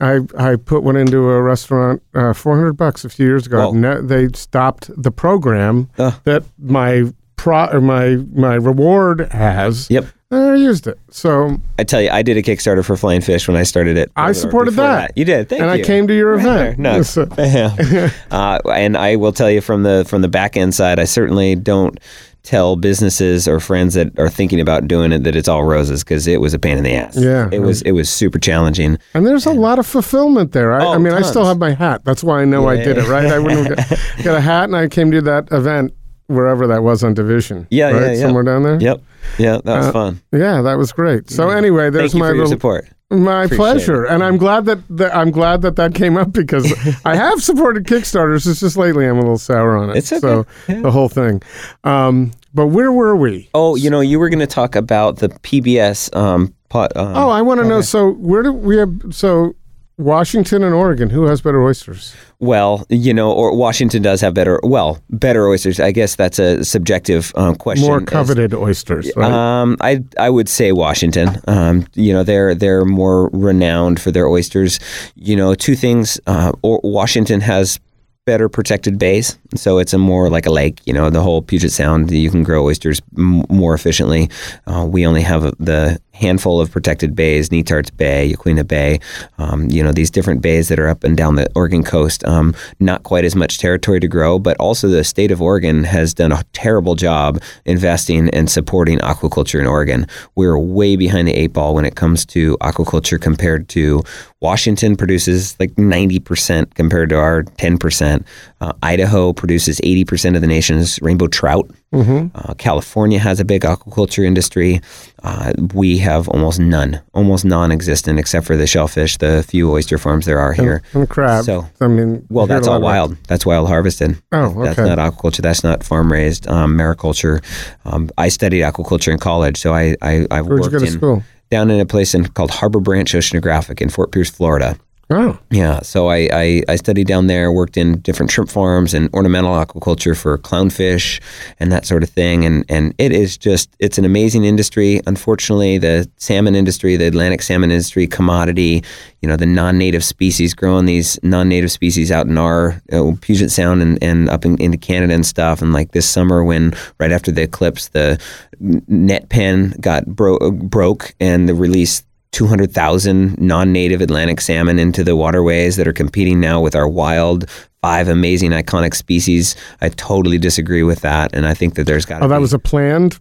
[0.00, 3.72] I, I put one into a restaurant uh, 400 bucks a few years ago.
[4.02, 6.14] They stopped the program Ugh.
[6.24, 9.88] that my pro or my my reward has.
[9.90, 10.06] Yep.
[10.30, 10.98] I used it.
[11.10, 14.10] So I tell you, I did a Kickstarter for Flying Fish when I started it.
[14.16, 15.12] I supported before that.
[15.16, 15.48] You did.
[15.48, 15.84] Thank and you.
[15.84, 16.78] I came to your event.
[16.78, 16.96] No.
[17.38, 18.10] Yeah.
[18.32, 21.54] uh, and I will tell you from the from the back end side, I certainly
[21.54, 22.00] don't
[22.46, 26.26] tell businesses or friends that are thinking about doing it that it's all roses because
[26.26, 27.16] it was a pain in the ass.
[27.18, 27.48] Yeah.
[27.52, 28.98] it was it was super challenging.
[29.14, 30.72] and there's a lot of fulfillment there.
[30.72, 32.04] I, Oh, I mean, I still have my hat.
[32.04, 33.26] That's why I know I did it, right?
[33.26, 33.88] I wouldn't got,
[34.24, 35.92] got a hat and I came to that event
[36.28, 37.66] wherever that was on Division.
[37.70, 38.00] Yeah, right?
[38.02, 38.20] yeah, yeah.
[38.20, 38.80] Somewhere down there.
[38.80, 39.00] Yep,
[39.38, 40.20] yeah, that was Uh, fun.
[40.32, 41.30] Yeah, that was great.
[41.30, 42.88] So anyway, there's Thank you my for your little, support.
[43.08, 44.10] My Appreciate pleasure, it.
[44.10, 46.72] and I'm glad that, that I'm glad that that came up because
[47.04, 48.48] I have supported Kickstarters.
[48.50, 49.96] It's just lately I'm a little sour on it.
[49.98, 50.20] It's okay.
[50.20, 50.80] So Yeah.
[50.80, 51.40] the whole thing.
[51.84, 53.48] Um, but where were we?
[53.54, 56.14] Oh, you know, you were going to talk about the PBS.
[56.16, 57.80] Um, pot, um, Oh, I want to know.
[57.80, 58.92] So where do we have?
[59.12, 59.54] So
[59.98, 62.14] Washington and Oregon, who has better oysters?
[62.38, 65.80] Well, you know, or Washington does have better, well, better oysters.
[65.80, 67.86] I guess that's a subjective um, question.
[67.86, 69.32] More as- coveted oysters, right?
[69.32, 71.40] Um, I I would say Washington.
[71.48, 74.80] Um, you know, they're they're more renowned for their oysters.
[75.14, 76.20] You know, two things.
[76.26, 77.80] Uh, or Washington has
[78.26, 80.80] better protected bays, so it's a more like a lake.
[80.84, 84.30] You know, the whole Puget Sound, you can grow oysters m- more efficiently.
[84.66, 89.00] Uh, we only have the handful of protected bays: Netarts Bay, Yaquina Bay.
[89.38, 92.24] Um, you know, these different bays that are up and down the Oregon coast.
[92.26, 96.14] Um, not quite as much territory to grow, but also the state of Oregon has
[96.14, 100.06] done a terrible job investing and supporting aquaculture in Oregon.
[100.34, 104.02] We're way behind the eight ball when it comes to aquaculture compared to
[104.40, 108.24] Washington produces like 90% compared to our 10%.
[108.60, 111.70] Uh, Idaho produces 80% of the nation's rainbow trout.
[111.92, 114.82] Uh, California has a big aquaculture industry.
[115.22, 120.26] Uh, we have almost none, almost non-existent, except for the shellfish, the few oyster farms
[120.26, 120.82] there are here.
[120.92, 121.44] and crab.
[121.46, 123.16] So, I mean, well, that's all wild.
[123.28, 124.20] That's wild harvested.
[124.32, 124.64] Oh, okay.
[124.64, 125.40] That's not aquaculture.
[125.40, 126.46] That's not farm raised.
[126.48, 127.42] Um, mariculture.
[127.86, 130.84] Um, I studied aquaculture in college, so I I, I Where'd you worked go to
[130.84, 131.22] in, school?
[131.50, 134.76] down in a place in, called Harbor Branch Oceanographic in Fort Pierce, Florida.
[135.08, 139.08] Oh, Yeah, so I, I, I studied down there, worked in different shrimp farms and
[139.14, 141.20] ornamental aquaculture for clownfish
[141.60, 142.44] and that sort of thing.
[142.44, 145.00] And, and it is just, it's an amazing industry.
[145.06, 148.82] Unfortunately, the salmon industry, the Atlantic salmon industry, commodity,
[149.22, 153.12] you know, the non native species, growing these non native species out in our uh,
[153.20, 155.62] Puget Sound and, and up in, into Canada and stuff.
[155.62, 158.20] And like this summer, when right after the eclipse, the
[158.58, 162.02] net pen got bro- broke and the release
[162.36, 167.48] 200,000 non-native Atlantic salmon into the waterways that are competing now with our wild
[167.80, 169.56] five amazing iconic species.
[169.80, 172.42] I totally disagree with that and I think that there's got to oh, that be
[172.42, 173.18] was a planned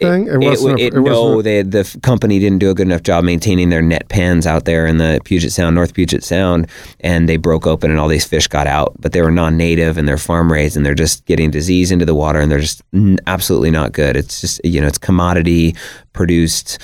[0.00, 0.26] thing?
[0.26, 0.80] It, wasn't.
[0.80, 1.44] it, a, it no, wasn't.
[1.44, 4.88] they, the company didn't do a good enough job maintaining their net pens out there
[4.88, 6.68] in the Puget Sound, North Puget Sound,
[6.98, 8.92] and they broke open and all these fish got out.
[8.98, 12.14] But they were non-native and they're farm raised and they're just getting disease into the
[12.16, 14.16] water and they're just n- absolutely not good.
[14.16, 15.76] It's just you know it's commodity
[16.12, 16.78] produced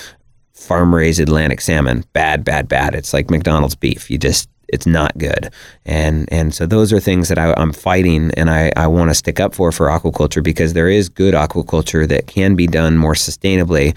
[0.65, 2.05] farm raised Atlantic salmon.
[2.13, 2.95] Bad, bad, bad.
[2.95, 4.11] It's like McDonald's beef.
[4.11, 5.53] You just it's not good.
[5.85, 9.15] And and so those are things that I, I'm fighting and I, I want to
[9.15, 13.15] stick up for for aquaculture because there is good aquaculture that can be done more
[13.15, 13.97] sustainably.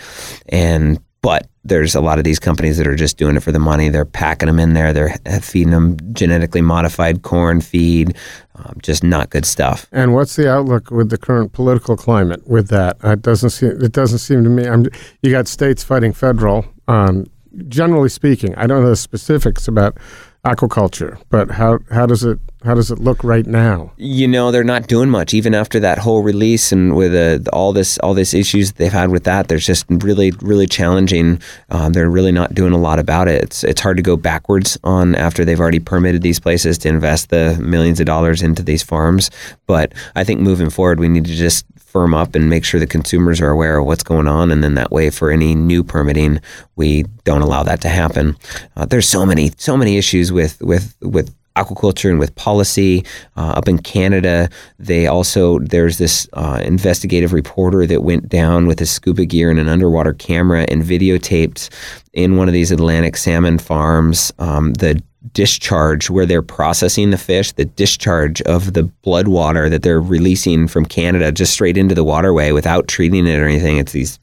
[0.49, 3.59] And but there's a lot of these companies that are just doing it for the
[3.59, 3.89] money.
[3.89, 4.93] They're packing them in there.
[4.93, 8.15] They're feeding them genetically modified corn feed,
[8.55, 9.87] um, just not good stuff.
[9.91, 12.97] And what's the outlook with the current political climate with that?
[13.03, 13.71] It doesn't seem.
[13.81, 14.67] It doesn't seem to me.
[14.67, 14.85] I'm,
[15.21, 16.65] you got states fighting federal.
[16.87, 17.25] Um,
[17.67, 19.97] generally speaking, I don't know the specifics about
[20.45, 23.91] aquaculture, but how how does it how does it look right now?
[23.97, 27.73] You know, they're not doing much even after that whole release and with uh, all
[27.73, 29.47] this all this issues they've had with that.
[29.47, 31.41] There's just really really challenging.
[31.69, 33.41] Um, they're really not doing a lot about it.
[33.41, 37.29] It's it's hard to go backwards on after they've already permitted these places to invest
[37.29, 39.31] the millions of dollars into these farms.
[39.65, 42.85] But I think moving forward, we need to just firm up and make sure the
[42.85, 46.39] consumers are aware of what's going on, and then that way, for any new permitting,
[46.75, 48.35] we don't allow that to happen.
[48.75, 53.53] Uh, there's so many so many issues with with with aquaculture and with policy uh,
[53.57, 54.49] up in Canada.
[54.79, 59.59] They also there's this uh, investigative reporter that went down with his scuba gear and
[59.59, 61.69] an underwater camera and videotaped
[62.13, 65.01] in one of these Atlantic salmon farms um, the
[65.33, 70.67] discharge where they're processing the fish, the discharge of the blood water that they're releasing
[70.67, 73.77] from Canada just straight into the waterway without treating it or anything.
[73.77, 74.19] It's these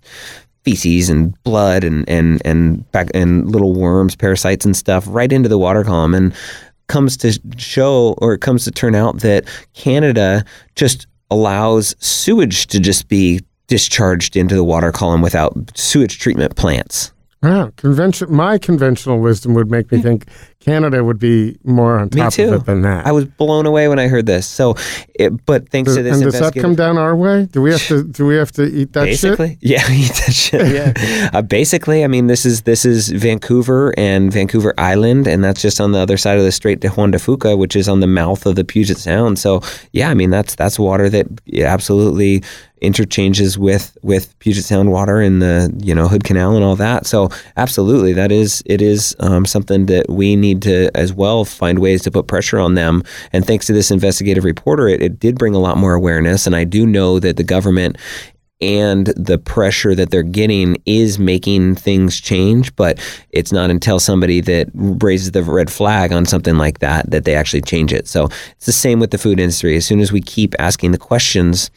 [0.64, 5.48] feces and blood and and and back and little worms, parasites and stuff right into
[5.48, 6.34] the water column and
[6.86, 9.44] comes to show or it comes to turn out that
[9.74, 10.44] Canada
[10.76, 17.12] just allows sewage to just be discharged into the water column without sewage treatment plants.
[17.42, 18.34] Wow, convention.
[18.34, 20.04] My conventional wisdom would make me hmm.
[20.04, 20.28] think
[20.64, 23.06] Canada would be more on top of it than that.
[23.06, 24.46] I was blown away when I heard this.
[24.46, 24.74] So,
[25.14, 27.46] it, but thanks Does- to this and does that come down our way?
[27.46, 28.04] Do we have to?
[28.04, 29.34] Do we have to eat that shit?
[29.36, 33.94] basically yeah eat that shit yeah uh, basically i mean this is this is vancouver
[33.98, 37.10] and vancouver island and that's just on the other side of the strait de juan
[37.10, 39.60] de fuca which is on the mouth of the puget sound so
[39.92, 41.26] yeah i mean that's that's water that
[41.58, 42.42] absolutely
[42.84, 47.06] interchanges with with Puget Sound water and the you know Hood Canal and all that.
[47.06, 51.78] So absolutely, that is it is um, something that we need to as well find
[51.78, 53.02] ways to put pressure on them.
[53.32, 56.46] And thanks to this investigative reporter, it, it did bring a lot more awareness.
[56.46, 57.96] And I do know that the government
[58.60, 62.98] and the pressure that they're getting is making things change but
[63.30, 67.34] it's not until somebody that raises the red flag on something like that that they
[67.34, 70.20] actually change it so it's the same with the food industry as soon as we
[70.20, 71.68] keep asking the questions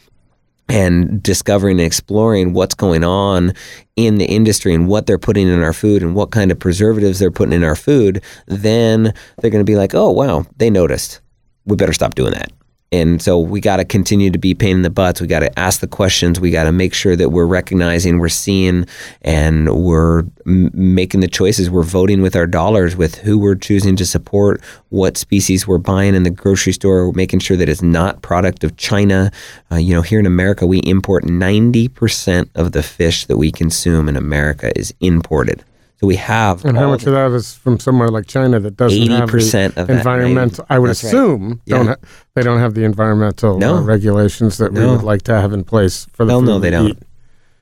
[0.68, 3.52] and discovering and exploring what's going on
[3.96, 7.18] in the industry and what they're putting in our food and what kind of preservatives
[7.18, 11.20] they're putting in our food, then they're going to be like, oh, wow, they noticed.
[11.64, 12.52] We better stop doing that.
[12.90, 15.20] And so we got to continue to be pain in the butts.
[15.20, 16.40] We got to ask the questions.
[16.40, 18.86] We got to make sure that we're recognizing, we're seeing,
[19.20, 21.68] and we're m- making the choices.
[21.68, 26.14] We're voting with our dollars with who we're choosing to support, what species we're buying
[26.14, 29.30] in the grocery store, making sure that it's not product of China.
[29.70, 34.08] Uh, you know, here in America, we import 90% of the fish that we consume
[34.08, 35.62] in America is imported.
[36.00, 39.08] So we have And how much of that is from somewhere like China that doesn't
[39.10, 40.64] have 80% the of that, environmental?
[40.70, 41.08] I would That's right.
[41.12, 41.76] assume Yeah.
[41.78, 41.96] don't ha-
[42.34, 43.76] they don't have the environmental No.
[43.78, 46.70] uh, regulations that we would like to have in place for the Hell no, they
[46.70, 46.90] don't.
[46.90, 46.98] eat.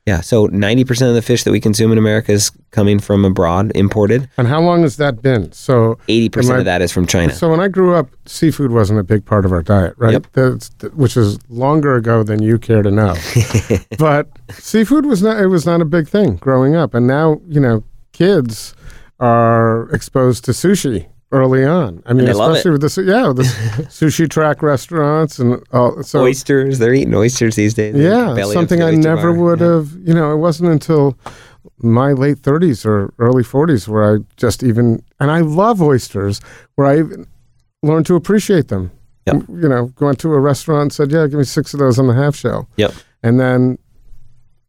[0.05, 3.73] Yeah, so 90% of the fish that we consume in America is coming from abroad,
[3.75, 4.29] imported.
[4.39, 5.51] And how long has that been?
[5.53, 7.33] So 80% I- of that is from China.
[7.33, 10.13] So when I grew up, seafood wasn't a big part of our diet, right?
[10.13, 10.27] Yep.
[10.35, 13.15] That's, which is longer ago than you care to know.
[13.99, 17.59] but seafood was not it was not a big thing growing up, and now you
[17.61, 17.83] know
[18.17, 18.75] kids
[19.21, 22.03] are exposed to sushi early on.
[22.07, 23.43] I mean, especially with the yeah, the
[23.99, 26.03] sushi track restaurants and all.
[26.03, 27.95] So oysters, they're eating oysters these days.
[27.97, 29.43] Yeah, something I never bar.
[29.43, 29.75] would Yeah.
[29.75, 29.93] have.
[30.09, 31.17] You know, it wasn't until
[31.79, 36.41] my late 30s or early 40s where I just even and I love oysters
[36.77, 37.27] where I even
[37.83, 38.91] learned to appreciate them.
[39.27, 39.43] Yep.
[39.49, 42.07] You know, going to a restaurant and said, "Yeah, give me six of those on
[42.07, 42.93] the half shell," Yep.
[43.23, 43.79] and then.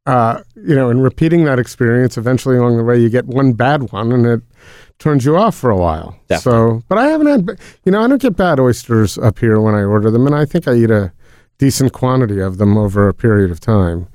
[0.08, 3.92] Uh, you know, in repeating that experience, eventually along the way, you get one bad
[3.92, 4.42] one, and it
[5.00, 6.18] turns you off for a while.
[6.40, 9.76] So, but I haven't had, you know, I don't get bad oysters up here when
[9.76, 11.12] I order them, and I think I eat a
[11.58, 14.08] decent quantity of them over a period of time.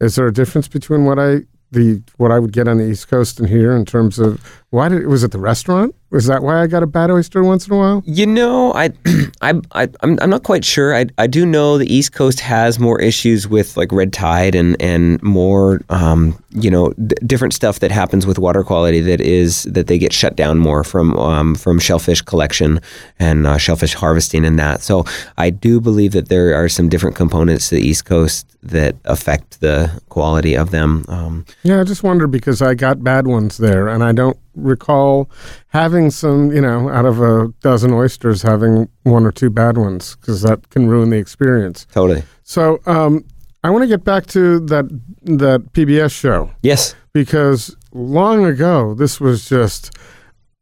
[0.00, 3.08] Is there a difference between what I the what I would get on the East
[3.08, 4.40] Coast and here in terms of
[4.74, 7.68] why did was it the restaurant Was that why I got a bad oyster once
[7.68, 8.02] in a while?
[8.06, 8.90] You know, I,
[9.40, 10.94] I, I, I'm, I'm not quite sure.
[10.96, 14.76] I, I do know the East Coast has more issues with like red tide and
[14.82, 19.62] and more, um, you know, d- different stuff that happens with water quality that is
[19.64, 22.80] that they get shut down more from um, from shellfish collection
[23.20, 24.82] and uh, shellfish harvesting and that.
[24.82, 25.04] So
[25.36, 29.60] I do believe that there are some different components to the East Coast that affect
[29.60, 31.04] the quality of them.
[31.06, 35.30] Um, Yeah, I just wonder because I got bad ones there, and I don't recall
[35.68, 40.16] having some, you know, out of a dozen oysters, having one or two bad ones
[40.16, 41.86] because that can ruin the experience.
[41.92, 42.22] totally.
[42.42, 43.24] So um,
[43.62, 44.86] I want to get back to that
[45.22, 46.94] that PBS show Yes.
[47.12, 49.90] because long ago this was just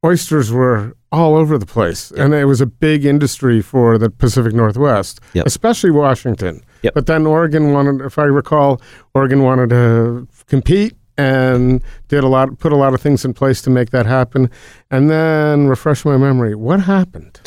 [0.05, 4.55] oysters were all over the place, and it was a big industry for the Pacific
[4.55, 5.46] Northwest, Yep.
[5.46, 6.62] especially Washington.
[6.83, 6.94] Yep.
[6.94, 8.81] But then Oregon wanted, if I recall,
[9.14, 13.62] Oregon wanted to compete and did a lot, put a lot of things in place
[13.62, 14.50] to make that happen.
[14.90, 17.40] And then refresh my memory, what happened?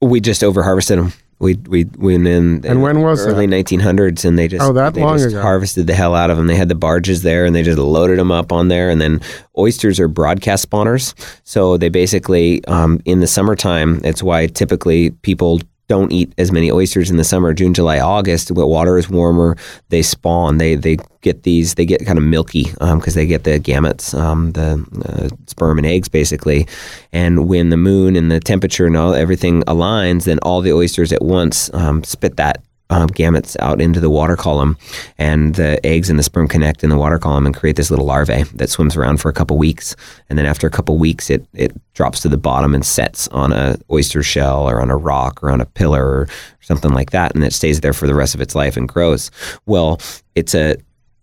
[0.00, 1.12] We just overharvested them.
[1.38, 3.28] We we went in And when was it?
[3.30, 5.42] early 1900s, and they just Oh, that long ago.
[5.42, 6.46] harvested the hell out of them.
[6.46, 8.88] They had the barges there, and they just loaded them up on there.
[8.90, 9.20] And then
[9.58, 14.00] oysters are broadcast spawners, so they basically um, in the summertime.
[14.04, 18.50] It's why typically people don't eat as many oysters in the summer, June, July, August.
[18.50, 19.56] When water is warmer,
[19.88, 20.58] they spawn.
[20.58, 21.74] They they get these.
[21.74, 25.86] They get kind of milky because they get the gametes, um, the uh, sperm and
[25.86, 26.66] eggs, basically.
[27.12, 31.12] And when the moon and the temperature and all everything aligns, then all the oysters
[31.12, 34.76] at once um, spit that um, gametes out into the water column,
[35.18, 38.06] and the eggs and the sperm connect in the water column and create this little
[38.06, 39.96] larvae that swims around for a couple weeks.
[40.28, 43.52] And then after a couple weeks, it it drops to the bottom and sets on
[43.52, 46.28] a oyster shell or on a rock or on a pillar or
[46.60, 49.30] something like that, and it stays there for the rest of its life and grows.
[49.66, 50.00] Well,
[50.34, 50.76] it's a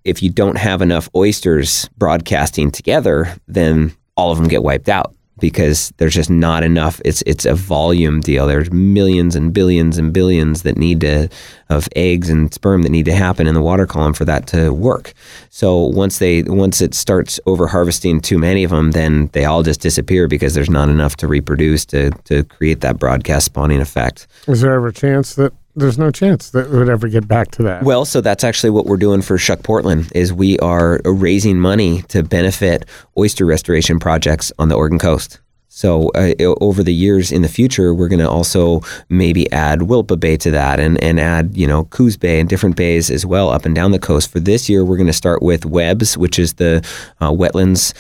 [0.04, 5.14] if you don't have enough oysters broadcasting together, then all of them get wiped out
[5.40, 7.02] because there's just not enough.
[7.06, 8.48] It's it's a volume deal.
[8.48, 11.30] There's millions and billions and billions that need to
[11.70, 14.74] of eggs and sperm that need to happen in the water column for that to
[14.74, 15.14] work.
[15.50, 19.64] So once they once it starts over harvesting too many of them, then they all
[19.64, 24.28] just disappear because there's not enough to reproduce to to create that broadcast spawning effect.
[24.48, 27.52] Is there ever a chance that there's no chance that it would ever get back
[27.52, 27.84] to that?
[27.84, 32.04] Well, so that's actually what we're doing for Shuck Portland is we are raising money
[32.04, 32.86] to benefit
[33.18, 35.40] oyster restoration projects on the Oregon coast.
[35.72, 40.20] So uh, over the years in the future, we're going to also maybe add Willapa
[40.20, 43.50] Bay to that and, and add, you know, Coos Bay and different bays as well
[43.50, 44.32] up and down the coast.
[44.32, 46.78] For this year, we're going to start with Webbs, which is the
[47.22, 47.94] uh, wetlands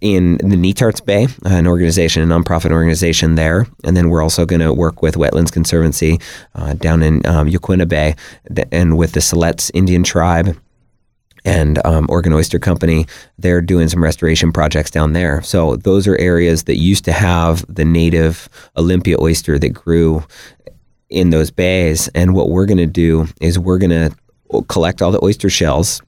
[0.00, 3.66] in the Netarts Bay, an organization, a nonprofit organization there.
[3.84, 6.20] And then we're also going to work with Wetlands Conservancy
[6.54, 8.14] uh, down in um, Yaquina Bay
[8.70, 10.56] and with the Siletz Indian tribe
[11.44, 13.06] and um, Oregon Oyster Company.
[13.38, 15.42] They're doing some restoration projects down there.
[15.42, 20.24] So those are areas that used to have the native Olympia oyster that grew
[21.10, 22.08] in those bays.
[22.14, 26.00] And what we're going to do is we're going to collect all the oyster shells.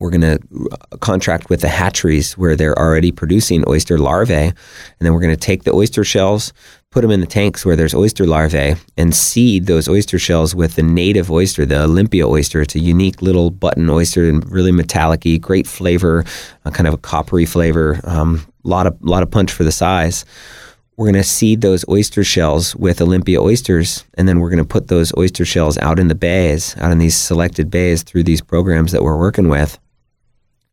[0.00, 4.34] We're going to contract with the hatcheries where they're already producing oyster larvae.
[4.34, 4.54] And
[5.00, 6.52] then we're going to take the oyster shells,
[6.90, 10.76] put them in the tanks where there's oyster larvae, and seed those oyster shells with
[10.76, 12.62] the native oyster, the Olympia oyster.
[12.62, 16.24] It's a unique little button oyster and really metallic great flavor,
[16.64, 19.72] uh, kind of a coppery flavor, a um, lot, of, lot of punch for the
[19.72, 20.24] size
[20.98, 24.64] we're going to seed those oyster shells with Olympia oysters, and then we're going to
[24.64, 28.40] put those oyster shells out in the bays, out in these selected bays through these
[28.40, 29.78] programs that we're working with,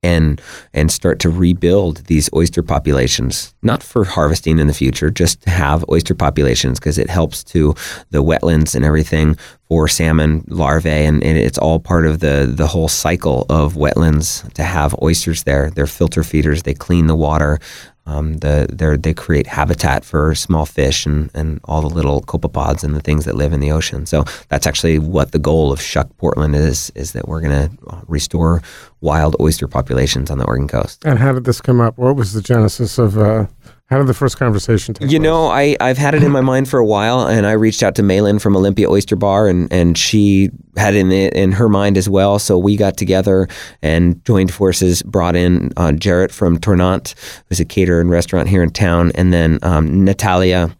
[0.05, 0.41] and
[0.73, 3.53] and start to rebuild these oyster populations.
[3.61, 7.73] Not for harvesting in the future, just to have oyster populations because it helps to
[8.11, 9.37] the wetlands and everything
[9.67, 14.51] for salmon larvae, and, and it's all part of the the whole cycle of wetlands
[14.53, 15.71] to have oysters there.
[15.71, 16.63] They're filter feeders.
[16.63, 17.59] They clean the water.
[18.07, 22.95] Um, the they create habitat for small fish and, and all the little copepods and
[22.95, 24.05] the things that live in the ocean.
[24.05, 28.03] So that's actually what the goal of Shuck Portland is: is that we're going to
[28.07, 28.61] restore
[29.01, 31.03] wild oyster populations on the Oregon coast.
[31.05, 31.97] and how did this come up?
[31.97, 33.17] What was the genesis of?
[33.17, 33.47] Uh,
[33.87, 35.23] how did the first conversation take You place?
[35.23, 37.95] know, I, I've had it in my mind for a while, and I reached out
[37.95, 41.97] to Malin from Olympia Oyster Bar, and, and she had it in, in her mind
[41.97, 42.39] as well.
[42.39, 43.47] So we got together
[43.81, 47.13] and joined forces, brought in uh, Jarrett from Tournant,
[47.49, 50.75] who's a caterer and restaurant here in town, and then um, Natalia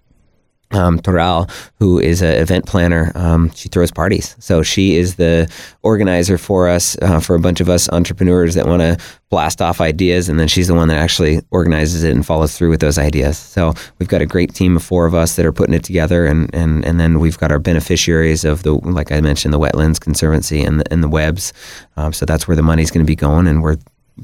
[0.71, 1.49] um, Toral,
[1.79, 3.11] who is an event planner.
[3.15, 4.35] Um, she throws parties.
[4.39, 5.51] So she is the
[5.83, 8.97] organizer for us, uh, for a bunch of us entrepreneurs that want to
[9.29, 10.29] blast off ideas.
[10.29, 13.37] And then she's the one that actually organizes it and follows through with those ideas.
[13.37, 16.25] So we've got a great team of four of us that are putting it together.
[16.25, 19.99] And, and, and then we've got our beneficiaries of the, like I mentioned, the Wetlands
[19.99, 21.53] Conservancy and the, and the Webs.
[21.97, 23.47] Um, so that's where the money's going to be going.
[23.47, 23.77] And we're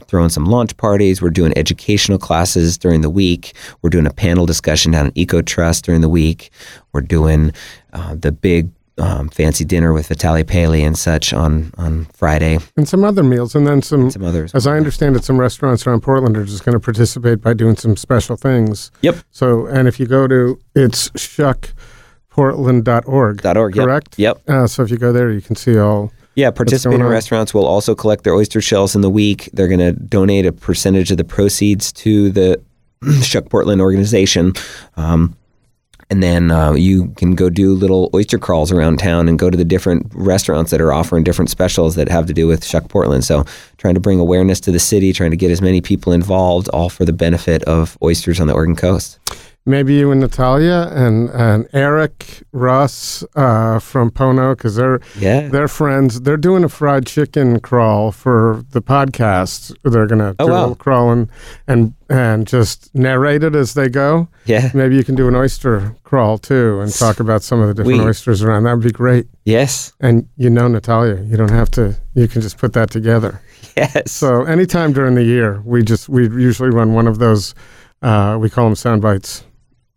[0.06, 1.21] throwing some launch parties.
[1.21, 3.54] We're doing educational classes during the week.
[3.82, 6.51] We're doing a panel discussion down at Ecotrust during the week.
[6.93, 7.51] We're doing
[7.93, 12.60] uh, the big um, fancy dinner with Vitaly Paley and such on on Friday.
[12.77, 14.12] And some other meals, and then some.
[14.12, 14.54] Some others.
[14.54, 17.75] As I understand it, some restaurants around Portland are just going to participate by doing
[17.75, 18.92] some special things.
[19.02, 19.17] Yep.
[19.31, 23.75] So, and if you go to it's shuckportland.org, Dot org.
[23.75, 23.85] Yep.
[23.85, 24.19] correct?
[24.19, 24.50] Yep.
[24.50, 26.12] Uh, so if you go there, you can see all.
[26.36, 29.50] Yeah, participating restaurants will also collect their oyster shells in the week.
[29.54, 32.62] They're going to donate a percentage of the proceeds to the
[33.21, 34.54] Shuck Portland organization.
[34.96, 35.36] Um,
[36.12, 39.58] and then uh, you can go do little oyster crawls around town and go to
[39.58, 43.23] the different restaurants that are offering different specials that have to do with Shuck Portland.
[43.23, 43.46] So,
[43.77, 46.90] trying to bring awareness to the city, trying to get as many people involved, all
[46.90, 49.19] for the benefit of oysters on the Oregon coast.
[49.64, 55.50] Maybe you and Natalia and, and Eric Russ uh, from Pono, because they're Yeah.
[55.50, 56.22] they're friends.
[56.22, 59.72] They're doing a fried chicken crawl for the podcast.
[59.84, 60.60] They're gonna Oh, do a wow.
[60.62, 61.30] little crawl and,
[61.68, 64.28] and and just narrate it as they go.
[64.46, 64.72] Yeah.
[64.74, 68.00] Maybe you can do an oyster crawl too and talk about some of the different
[68.02, 68.64] We- oysters around.
[68.64, 69.28] That would be great.
[69.46, 69.94] Yes.
[70.00, 71.96] And you know Natalia, you don't have to.
[72.16, 73.40] You can just put that together.
[73.78, 74.12] Yes.
[74.12, 77.54] So anytime during the year, we just we usually run one of those.
[78.02, 79.44] Uh, we call them sound bites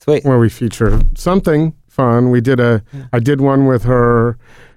[0.05, 0.25] Sweet.
[0.25, 2.31] where we feature something fun.
[2.31, 2.83] We did a,
[3.13, 4.37] I did one with her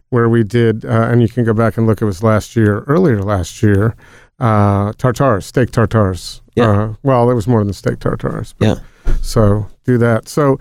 [0.09, 2.01] where we did, uh, and you can go back and look.
[2.01, 3.95] It was last year, earlier last year,
[4.39, 6.41] uh, tartars, steak tartars.
[6.55, 6.69] Yeah.
[6.69, 8.53] Uh, well, it was more than steak tartars.
[8.57, 8.75] but- Yeah.
[9.21, 10.27] So do that.
[10.29, 10.57] So,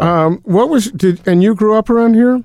[0.00, 2.42] um, what was did and you grew up around here?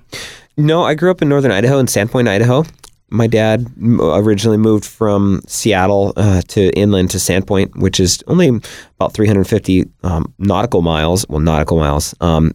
[0.58, 2.64] No, I grew up in northern Idaho, in Sandpoint, Idaho.
[3.12, 9.14] My dad originally moved from Seattle uh, to inland to Sandpoint, which is only about
[9.14, 11.26] 350 um, nautical miles.
[11.30, 12.16] Well, nautical miles.
[12.22, 12.54] Um,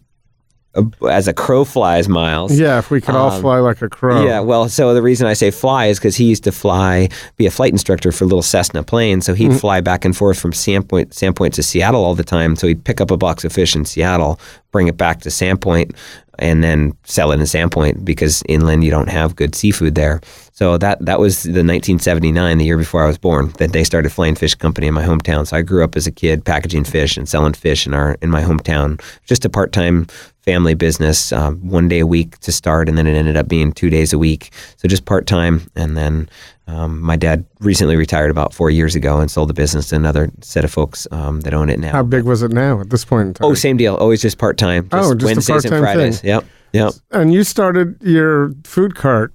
[1.08, 2.58] as a crow flies miles.
[2.58, 4.24] Yeah, if we could all Um, fly like a crow.
[4.24, 7.46] Yeah, well, so the reason I say fly is because he used to fly, be
[7.46, 9.24] a flight instructor for little Cessna planes.
[9.24, 12.56] So he'd fly back and forth from Sandpoint, Sandpoint to Seattle all the time.
[12.56, 14.38] So he'd pick up a box of fish in Seattle,
[14.70, 15.96] bring it back to Sandpoint,
[16.38, 20.20] and then sell it in Sandpoint because inland you don't have good seafood there.
[20.56, 24.10] So that that was the 1979, the year before I was born, that they started
[24.10, 25.46] Flying Fish Company in my hometown.
[25.46, 28.30] So I grew up as a kid packaging fish and selling fish in our in
[28.30, 28.98] my hometown.
[29.26, 30.06] Just a part time
[30.40, 33.70] family business, um, one day a week to start, and then it ended up being
[33.70, 34.50] two days a week.
[34.78, 36.26] So just part time, and then
[36.68, 40.30] um, my dad recently retired about four years ago and sold the business to another
[40.40, 41.92] set of folks um, that own it now.
[41.92, 43.46] How big was it now at this point in time?
[43.46, 43.94] Oh, same deal.
[43.96, 44.88] Always just part time.
[44.90, 46.20] Oh, just Wednesdays and Fridays.
[46.22, 46.30] thing.
[46.30, 46.44] Yep.
[46.72, 46.92] Yep.
[47.12, 49.32] and you started your food cart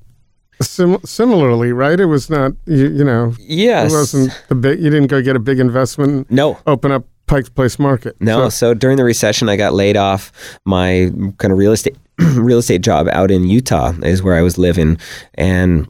[0.62, 2.00] sim- similarly, right?
[2.00, 3.92] It was not, you, you know, Yes.
[3.92, 4.80] it wasn't the big.
[4.80, 6.58] You didn't go get a big investment, No.
[6.68, 8.16] open up Pike's Place Market.
[8.20, 10.32] No, So- so, during the recession, I got laid off.
[10.66, 11.96] My kind of real estate
[12.36, 14.98] real estate job out in Utah is where I was living,
[15.36, 15.88] and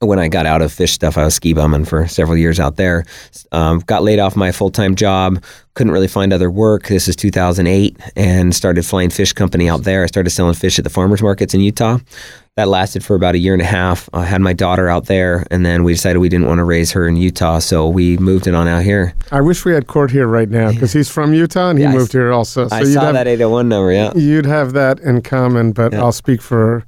[0.00, 2.74] when I got out of fish stuff, I was ski bumming for several years out
[2.76, 3.04] there.
[3.52, 5.40] Um, got laid off my full time job.
[5.74, 6.88] Couldn't really find other work.
[6.88, 10.02] This is 2008, and started flying fish company out there.
[10.02, 11.98] I started selling fish at the farmers markets in Utah.
[12.56, 14.10] That lasted for about a year and a half.
[14.12, 16.92] I had my daughter out there, and then we decided we didn't want to raise
[16.92, 19.14] her in Utah, so we moved it on out here.
[19.30, 21.92] I wish we had Cort here right now because he's from Utah and he Yeah,
[21.92, 22.68] moved s- here also.
[22.68, 23.90] So I you'd saw have, that 801 number.
[23.90, 24.12] Yeah.
[24.14, 26.02] You'd have that in common, but Yeah.
[26.02, 26.84] I'll speak for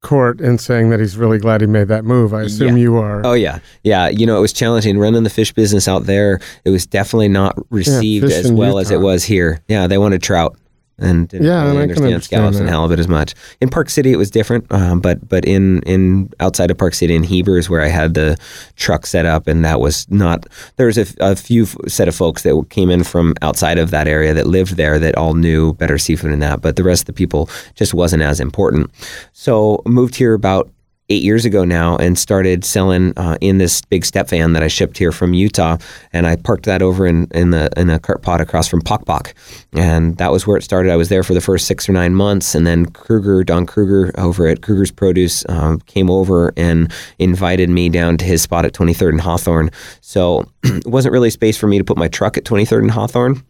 [0.00, 2.32] Cort in saying that he's really glad he made that move.
[2.32, 2.82] I assume Yeah.
[2.84, 3.20] you are.
[3.26, 4.08] Oh yeah, yeah.
[4.08, 6.40] You know, it was challenging running the fish business out there.
[6.64, 9.60] It was definitely not received fish as well as it was here.
[9.68, 10.56] Yeah, they wanted trout,
[10.98, 12.72] and didn't Yeah, really I understand understand scallops and that.
[12.72, 13.34] halibut as much.
[13.60, 17.14] In Park City, it was different, um, but but in in outside of Park City
[17.14, 18.36] in Heber is where I had the
[18.76, 20.46] truck set up, and that was not.
[20.76, 23.90] There was a, a few f- set of folks that came in from outside of
[23.90, 27.02] that area that lived there that all knew better seafood than that, but the rest
[27.02, 28.90] of the people just wasn't as important.
[29.32, 30.70] So moved here about
[31.08, 34.68] eight years ago now and started selling uh, in this big step van that I
[34.68, 35.78] shipped here from Utah.
[36.12, 39.06] And I parked that over in, in the in a cart pot across from Pok
[39.06, 39.34] Pok.
[39.72, 40.92] And that was where it started.
[40.92, 42.54] I was there for the first six or nine months.
[42.54, 47.88] And then Kruger, Don Kruger over at Kruger's Produce um, came over and invited me
[47.88, 49.70] down to his spot at 23rd and Hawthorne.
[50.00, 53.42] So it wasn't really space for me to put my truck at 23rd and Hawthorne.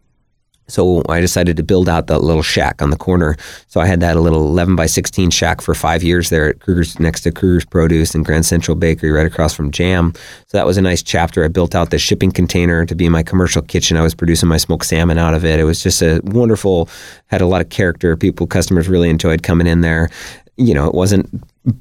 [0.69, 3.37] So I decided to build out that little shack on the corner.
[3.69, 7.01] So I had that little 11 by 16 shack for five years there at Kruger's,
[7.01, 10.13] next to Kruger's Produce and Grand Central Bakery, right across from Jam.
[10.47, 11.45] So that was a nice chapter.
[11.45, 13.97] I built out the shipping container to be my commercial kitchen.
[13.97, 15.59] I was producing my smoked salmon out of it.
[15.59, 16.89] It was just a wonderful,
[17.27, 18.17] had a lot of character.
[18.17, 20.11] People, customers really enjoyed coming in there.
[20.57, 21.29] You know, it wasn't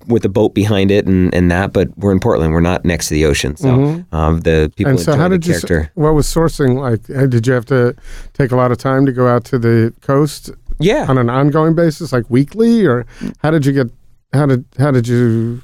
[0.07, 2.53] with a boat behind it and, and that, but we're in Portland.
[2.53, 3.55] We're not next to the ocean.
[3.55, 5.53] So um, the people and so, how did you?
[5.95, 7.03] What was sourcing like?
[7.29, 7.95] Did you have to
[8.33, 11.05] take a lot of time to go out to the coast yeah.
[11.07, 13.05] on an ongoing basis, like weekly, or
[13.39, 13.87] how did you get?
[14.33, 15.61] How did how did you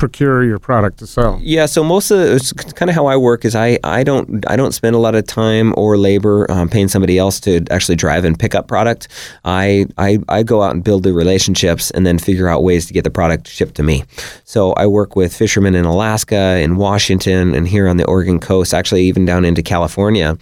[0.00, 1.38] procure your product to sell?
[1.40, 4.44] Yeah, so most of the, it's kind of how I work is I, I don't
[4.50, 7.96] I don't spend a lot of time or labor um, paying somebody else to actually
[7.96, 9.06] drive and pick up product.
[9.44, 12.92] I, I I go out and build the relationships and then figure out ways to
[12.92, 14.02] get the product shipped to me.
[14.44, 18.74] So I work with fishermen in Alaska, in Washington, and here on the Oregon coast,
[18.74, 20.36] actually even down into California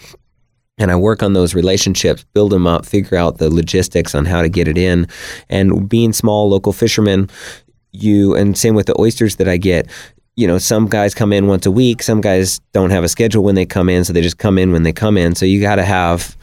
[0.78, 4.42] and I work on those relationships, build them up, figure out the logistics on how
[4.42, 5.08] to get it in.
[5.48, 7.28] And being small local fishermen,
[7.92, 9.88] you and same with the oysters that I get.
[10.36, 12.02] You know, some guys come in once a week.
[12.02, 14.70] Some guys don't have a schedule when they come in, so they just come in
[14.70, 15.34] when they come in.
[15.34, 16.36] So you got to have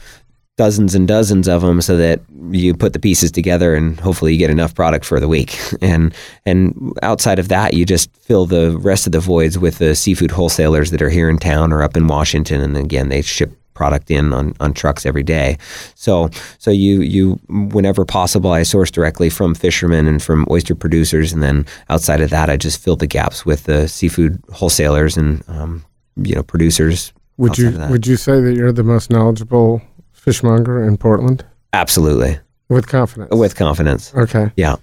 [0.56, 2.20] dozens and dozens of them so that
[2.50, 6.14] you put the pieces together and hopefully you get enough product for the week and
[6.46, 10.30] and outside of that you just fill the rest of the voids with the seafood
[10.30, 14.10] wholesalers that are here in town or up in Washington and again they ship product
[14.10, 15.58] in on, on trucks every day.
[15.94, 21.32] So so you you whenever possible I source directly from fishermen and from oyster producers
[21.32, 25.44] and then outside of that I just fill the gaps with the seafood wholesalers and
[25.48, 25.84] um,
[26.16, 27.12] you know producers.
[27.36, 31.44] Would you would you say that you're the most knowledgeable fishmonger in Portland?
[31.72, 32.38] Absolutely.
[32.68, 33.36] With confidence.
[33.36, 34.14] With confidence.
[34.14, 34.50] Okay.
[34.56, 34.76] Yeah.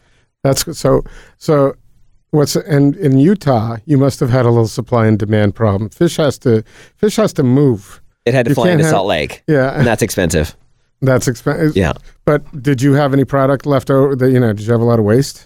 [0.44, 1.04] That's so
[1.38, 1.74] so
[2.30, 5.90] what's and in Utah you must have had a little supply and demand problem.
[5.90, 6.64] Fish has to
[6.96, 9.44] fish has to move it had to You fly into have- Salt Lake.
[9.48, 9.78] Yeah.
[9.78, 10.56] And that's expensive.
[11.02, 11.76] That's expensive.
[11.76, 11.94] Yeah.
[12.26, 14.86] But did you have any product left over that, you know, did you have a
[14.86, 15.46] lot of waste?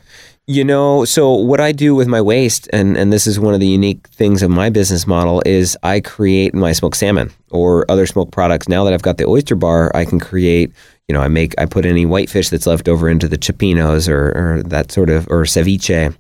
[0.50, 3.60] You know, so what I do with my waste, and, and this is one of
[3.60, 8.06] the unique things of my business model, is I create my smoked salmon or other
[8.06, 8.70] smoked products.
[8.70, 10.72] Now that I've got the oyster bar, I can create,
[11.10, 14.30] you know, I make, I put any whitefish that's left over into the cioppinos or,
[14.58, 16.16] or that sort of, or ceviche.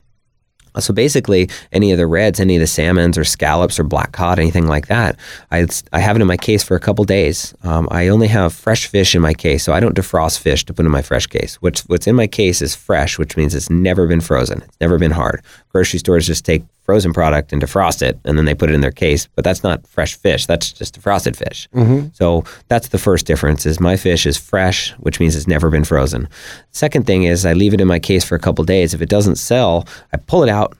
[0.79, 4.39] So basically, any of the reds, any of the salmons or scallops or black cod,
[4.39, 5.17] anything like that,
[5.51, 7.53] I, I have it in my case for a couple days.
[7.63, 10.73] Um, I only have fresh fish in my case, so I don't defrost fish to
[10.73, 11.55] put in my fresh case.
[11.61, 14.61] What's what's in my case is fresh, which means it's never been frozen.
[14.61, 15.41] It's never been hard.
[15.69, 18.81] Grocery stores just take frozen product and defrost it, and then they put it in
[18.81, 19.27] their case.
[19.35, 20.45] But that's not fresh fish.
[20.45, 21.67] That's just defrosted fish.
[21.75, 22.07] Mm-hmm.
[22.13, 23.65] So that's the first difference.
[23.65, 26.27] Is my fish is fresh, which means it's never been frozen.
[26.71, 28.93] Second thing is I leave it in my case for a couple days.
[28.93, 30.75] If it doesn't sell, I pull it out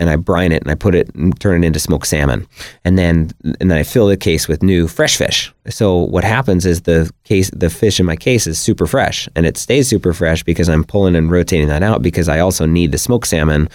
[0.00, 2.48] and I brine it and I put it and turn it into smoked salmon.
[2.84, 3.30] And then
[3.60, 5.52] and then I fill the case with new fresh fish.
[5.68, 9.44] So what happens is the case the fish in my case is super fresh and
[9.44, 12.92] it stays super fresh because I'm pulling and rotating that out because I also need
[12.92, 13.68] the smoked salmon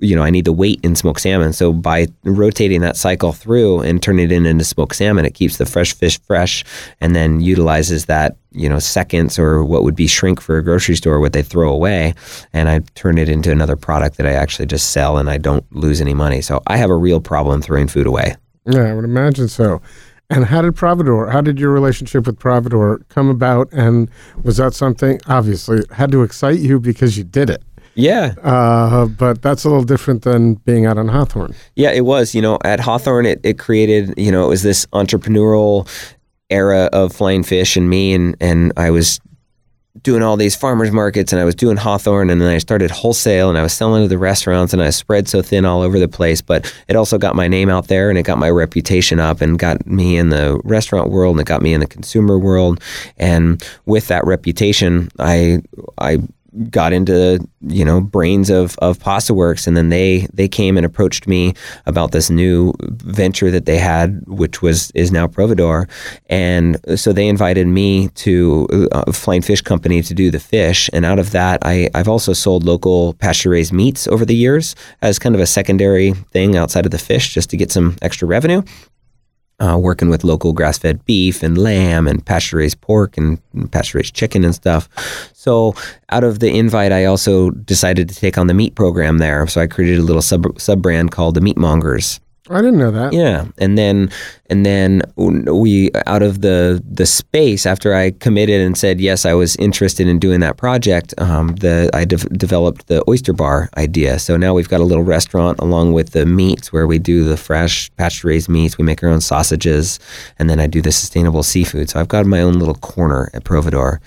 [0.00, 1.52] you know, I need the weight in smoked salmon.
[1.52, 5.58] So by rotating that cycle through and turning it in into smoked salmon, it keeps
[5.58, 6.64] the fresh fish fresh
[7.00, 10.94] and then utilizes that, you know, seconds or what would be shrink for a grocery
[10.94, 12.14] store, what they throw away.
[12.52, 15.64] And I turn it into another product that I actually just sell and I don't
[15.74, 16.42] lose any money.
[16.42, 18.36] So I have a real problem throwing food away.
[18.66, 19.82] Yeah, I would imagine so.
[20.30, 23.72] And how did Providore, how did your relationship with Providore come about?
[23.72, 24.10] And
[24.42, 27.62] was that something, obviously, had to excite you because you did it?
[27.98, 28.34] Yeah.
[28.44, 31.52] Uh, but that's a little different than being out on Hawthorne.
[31.74, 32.32] Yeah, it was.
[32.32, 35.88] You know, at Hawthorne, it, it created, you know, it was this entrepreneurial
[36.48, 39.20] era of flying fish and me, and, and I was
[40.02, 43.48] doing all these farmers markets and I was doing Hawthorne and then I started wholesale
[43.48, 46.06] and I was selling to the restaurants and I spread so thin all over the
[46.06, 46.40] place.
[46.40, 49.58] But it also got my name out there and it got my reputation up and
[49.58, 52.80] got me in the restaurant world and it got me in the consumer world.
[53.16, 55.62] And with that reputation, I
[55.98, 56.18] I
[56.70, 61.26] got into you know brains of of Pastaworks and then they they came and approached
[61.26, 61.54] me
[61.86, 65.88] about this new venture that they had which was is now Providore.
[66.26, 70.88] And so they invited me to a flying fish company to do the fish.
[70.92, 74.74] And out of that i i've also sold local pasture raised meats over the years
[75.02, 78.26] as kind of a secondary thing outside of the fish just to get some extra
[78.26, 78.62] revenue
[79.60, 83.40] uh, working with local grass-fed beef and lamb and pasture-raised pork and
[83.72, 84.88] pasture-raised chicken and stuff.
[85.32, 85.74] So
[86.10, 89.46] out of the invite, I also decided to take on the meat program there.
[89.46, 92.20] So I created a little sub sub brand called the Meatmongers.
[92.50, 93.12] I didn't know that.
[93.12, 94.10] Yeah, and then
[94.50, 99.34] and then we out of the the space after I committed and said yes, I
[99.34, 101.14] was interested in doing that project.
[101.18, 104.18] Um, the I de- developed the oyster bar idea.
[104.18, 107.36] So now we've got a little restaurant along with the meats where we do the
[107.36, 108.78] fresh pasture raised meats.
[108.78, 109.98] We make our own sausages,
[110.38, 111.90] and then I do the sustainable seafood.
[111.90, 114.00] So I've got my own little corner at Providore.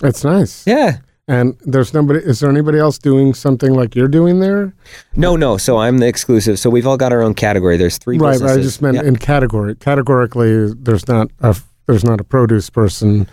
[0.00, 0.66] That's nice.
[0.66, 0.98] Yeah.
[1.30, 4.74] And there's nobody, is there anybody else doing something like you're doing there?
[5.14, 5.58] No, no.
[5.58, 6.58] So I'm the exclusive.
[6.58, 7.76] So we've all got our own category.
[7.76, 8.32] There's three Right.
[8.32, 8.56] businesses.
[8.58, 9.04] I just meant Yeah.
[9.04, 9.76] in category.
[9.76, 11.56] Categorically, there's not a,
[11.86, 13.28] there's not a produce person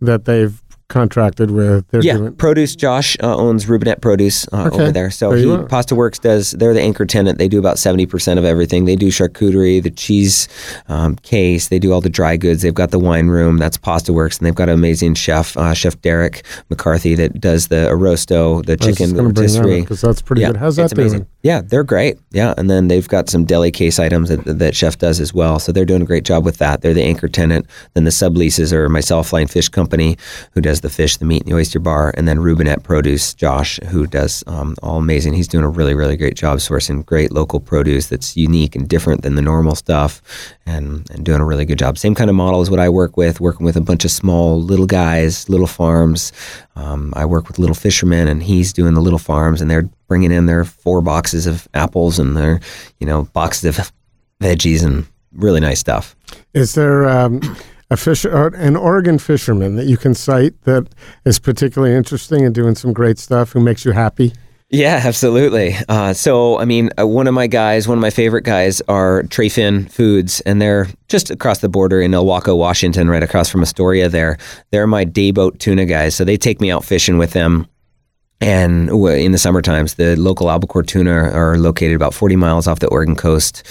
[0.00, 0.62] that they've
[0.92, 1.88] contracted with.
[1.88, 2.34] They're yeah, doing.
[2.36, 2.76] produce.
[2.76, 4.82] Josh uh, owns Rubinette Produce uh, Okay.
[4.82, 5.10] over there.
[5.10, 5.46] So There he.
[5.46, 6.52] Pastaworks does.
[6.52, 7.38] They're the anchor tenant.
[7.38, 8.84] They do about seventy percent of everything.
[8.84, 10.48] They do charcuterie, the cheese
[10.88, 11.68] um, case.
[11.68, 12.62] They do all the dry goods.
[12.62, 13.58] They've got the wine room.
[13.58, 17.88] That's Pastaworks, and they've got an amazing chef, uh, Chef Derek McCarthy, that does the
[17.88, 19.80] arrosto, the chicken gonna bring that rotisserie.
[19.80, 20.56] because that's pretty good.
[20.56, 21.20] How's that amazing.
[21.20, 21.28] doing?
[21.42, 22.18] Yeah, they're great.
[22.30, 25.58] Yeah, and then they've got some deli case items that, that Chef does as well.
[25.58, 26.82] So they're doing a great job with that.
[26.82, 27.66] They're the anchor tenant.
[27.94, 30.16] Then the subleases are myself, Flying Fish Company,
[30.52, 33.80] who does the fish, the meat, and the oyster bar, and then Rubinette Produce, Josh,
[33.88, 35.32] who does um, all amazing.
[35.32, 39.22] He's doing a really, really great job sourcing great local produce that's unique and different
[39.22, 40.20] than the normal stuff,
[40.66, 41.96] and, and doing a really good job.
[41.96, 44.60] Same kind of model as what I work with, working with a bunch of small
[44.60, 46.32] little guys, little farms.
[46.76, 50.32] Um, I work with little fishermen, and he's doing the little farms, and they're bringing
[50.32, 52.60] in their four boxes of apples and their,
[53.00, 53.92] you know, boxes of
[54.40, 56.14] veggies and really nice stuff.
[56.52, 57.40] Is there um,
[57.92, 60.88] a fish, or an Oregon fisherman that you can cite that
[61.24, 64.32] is particularly interesting and doing some great stuff who makes you happy?
[64.70, 65.76] Yeah, absolutely.
[65.86, 69.22] Uh, so, I mean, uh, one of my guys, one of my favorite guys, are
[69.24, 74.08] Treyfin Foods, and they're just across the border in Ilwaco, Washington, right across from Astoria.
[74.08, 74.38] There,
[74.70, 76.14] they're my day boat tuna guys.
[76.14, 77.66] So they take me out fishing with them.
[78.42, 82.80] And in the summer times, the local albacore tuna are located about 40 miles off
[82.80, 83.62] the Oregon coast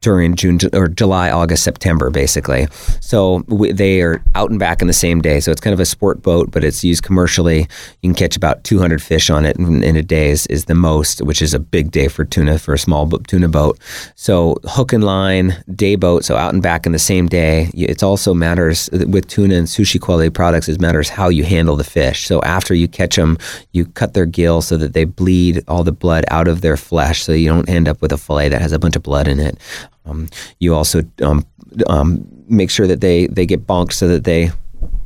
[0.00, 2.66] during June or July, August, September, basically.
[3.00, 5.38] So they are out and back in the same day.
[5.38, 7.60] So it's kind of a sport boat, but it's used commercially.
[8.02, 11.22] You can catch about 200 fish on it in, a day is, is the most,
[11.22, 13.78] which is a big day for tuna for a small tuna boat.
[14.16, 17.70] So hook and line, day boat, so out and back in the same day.
[17.74, 20.68] It also matters with tuna and sushi quality products.
[20.68, 22.26] It matters how you handle the fish.
[22.26, 23.38] So after you catch them,
[23.72, 27.22] you cut their gill so that they bleed all the blood out of their flesh,
[27.22, 29.38] so you don't end up with a fillet that has a bunch of blood in
[29.40, 29.58] it.
[30.06, 30.28] Um,
[30.60, 31.44] you also um,
[31.88, 34.50] um, make sure that they they get bonked so that they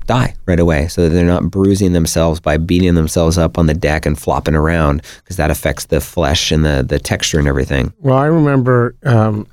[0.06, 3.74] die right away, so that they're not bruising themselves by beating themselves up on the
[3.74, 7.92] deck and flopping around, because that affects the flesh and the the texture and everything.
[8.00, 9.46] Well, I remember um,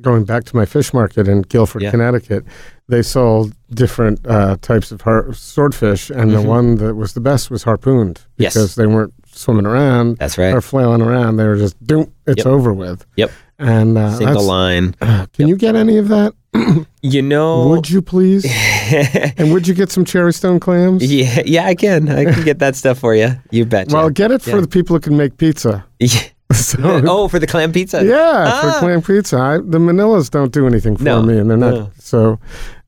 [0.00, 1.90] going back to my fish market in Guilford, Yeah.
[1.90, 2.44] Connecticut.
[2.88, 7.50] They sold different uh, types of har- swordfish, and the one that was the best
[7.50, 8.42] was harpooned Mm-hmm.
[8.42, 8.54] Yes.
[8.54, 10.52] because they weren't swimming around That's right.
[10.54, 11.36] or flailing around.
[11.36, 12.46] They were just, doom, it's Yep.
[12.46, 13.06] over with.
[13.16, 13.30] Yep.
[13.58, 14.94] And uh, Single line.
[15.32, 16.34] Can you get any of that?
[17.02, 17.68] You know.
[17.74, 18.46] Would you please?
[19.36, 21.04] and would you get some cherry stone clams?
[21.04, 22.08] yeah, yeah, I can.
[22.08, 23.28] I can get that stuff for you.
[23.50, 23.92] You bet.
[23.92, 24.60] Well, get it for Yeah.
[24.62, 25.84] the people who can make pizza.
[26.00, 26.08] Yeah.
[26.52, 28.04] So, oh, for the clam pizza.
[28.04, 28.60] yeah, Ah.
[28.72, 29.36] for clam pizza.
[29.38, 31.74] I, the Manilas don't do anything for No, me, and they're not.
[31.74, 31.90] no.
[31.98, 32.38] So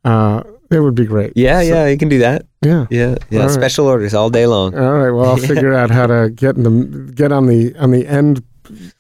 [0.07, 1.33] uh, it would be great.
[1.37, 2.47] Yeah, So- yeah, you can do that.
[2.65, 2.87] yeah.
[2.91, 3.41] Yeah, yeah.
[3.41, 3.55] All right.
[3.55, 4.75] Special orders all day long.
[4.75, 5.11] All right.
[5.11, 8.43] Well, I'll figure out how to get in the get on the on the end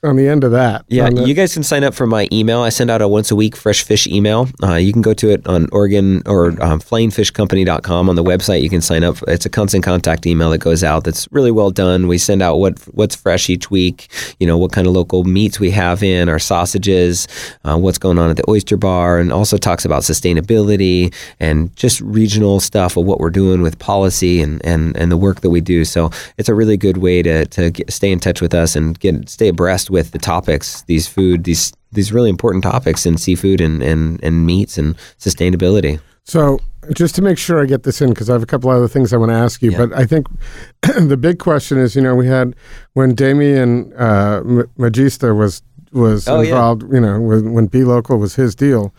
[0.02, 0.84] on the end of that.
[0.88, 2.60] Yeah, the- you guys can sign up for my email.
[2.60, 4.48] I send out a once a week fresh fish email.
[4.62, 8.62] Uh, you can go to it on Oregon or um, flyingfishcompany.com on the website.
[8.62, 9.16] You can sign up.
[9.28, 11.04] It's a constant contact email that goes out.
[11.04, 12.06] That's really well done.
[12.08, 14.08] We send out what what's fresh each week.
[14.40, 17.26] You know what kind of local meats we have in our sausages,
[17.64, 22.00] uh, what's going on at the oyster bar, and also talks about sustainability and just
[22.00, 25.60] regional stuff of what we're doing with policy and and, and the work that we
[25.60, 25.84] do.
[25.84, 28.98] So it's a really good way to to get, stay in touch with us and
[28.98, 33.60] get stay abreast with the topics, these food, these these really important topics in seafood
[33.60, 35.98] and and, and meats and sustainability.
[36.24, 36.58] So
[36.94, 39.12] just to make sure I get this in, because I have a couple other things
[39.12, 39.86] I want to ask you, Yeah.
[39.86, 40.26] but I think
[40.82, 42.54] the big question is, you know, we had
[42.94, 44.40] when Damien uh,
[44.78, 46.48] Magista was was Oh, yeah.
[46.50, 48.92] involved, you know, when, when Bee Local was his deal,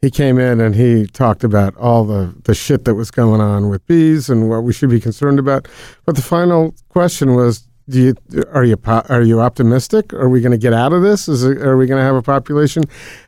[0.00, 3.68] he came in and he talked about all the the shit that was going on
[3.70, 5.66] with bees and what we should be concerned about.
[6.06, 7.66] But the final question was.
[7.88, 10.12] Do you are you are you optimistic?
[10.14, 11.28] Are we going to get out of this?
[11.28, 12.84] Is it, are we going to have a population?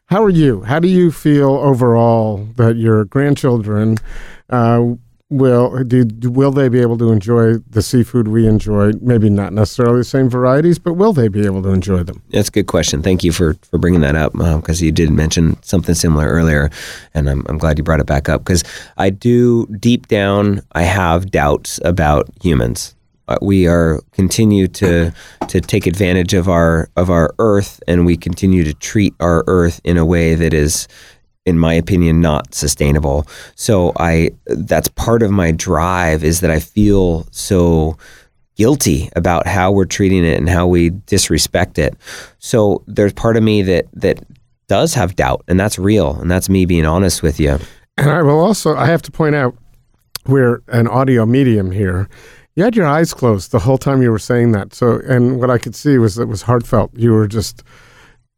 [0.07, 0.62] How are you?
[0.62, 3.98] How do you feel overall that your grandchildren
[4.48, 4.94] uh,
[5.28, 8.92] will do, will they be able to enjoy the seafood we enjoy?
[9.00, 12.22] Maybe not necessarily the same varieties, but will they be able to enjoy them?
[12.30, 13.02] That's a good question.
[13.02, 16.70] Thank you for, for bringing that up because you did mention something similar earlier,
[17.14, 18.62] and I'm, I'm glad you brought it back up because
[18.96, 22.95] I do deep down I have doubts about humans.
[23.29, 25.12] Uh, we are continue to
[25.49, 29.81] to take advantage of our of our earth, and we continue to treat our earth
[29.85, 30.89] in a way that is
[31.45, 33.24] in my opinion not sustainable
[33.55, 37.97] so i that's part of my drive is that i feel so
[38.57, 41.95] guilty about how we're treating it and how we disrespect it
[42.41, 44.18] so there's part of me that that
[44.66, 47.59] does have doubt and that's real and that's me being honest with you
[47.97, 49.57] And I will also I have to point out
[50.27, 52.09] we're an audio medium here.
[52.57, 54.74] You had your eyes closed the whole time you were saying that.
[54.74, 56.90] So and what I could see was it was heartfelt.
[56.94, 57.62] You were just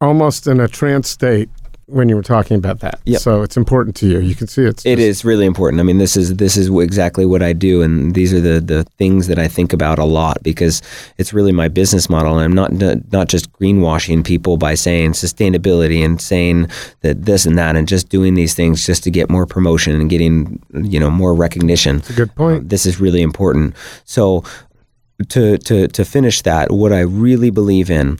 [0.01, 1.49] almost in a trance state
[1.89, 2.99] when you were talking about that.
[3.05, 3.21] Yep.
[3.21, 4.19] So it's important to you.
[4.19, 5.79] You can see it's It just- is really important.
[5.79, 8.83] I mean, this is this is exactly what I do, and these are the the
[8.97, 10.81] things that I think about a lot because
[11.17, 12.37] it's really my business model.
[12.37, 16.67] And I'm not not just greenwashing people by saying sustainability and saying
[17.01, 20.09] that this and that, and just doing these things just to get more promotion and
[20.09, 21.97] getting you know more recognition.
[21.97, 22.63] It's a good point.
[22.63, 23.75] Uh, this is really important.
[24.05, 24.43] So
[25.29, 28.19] to to to finish that, what I really believe in,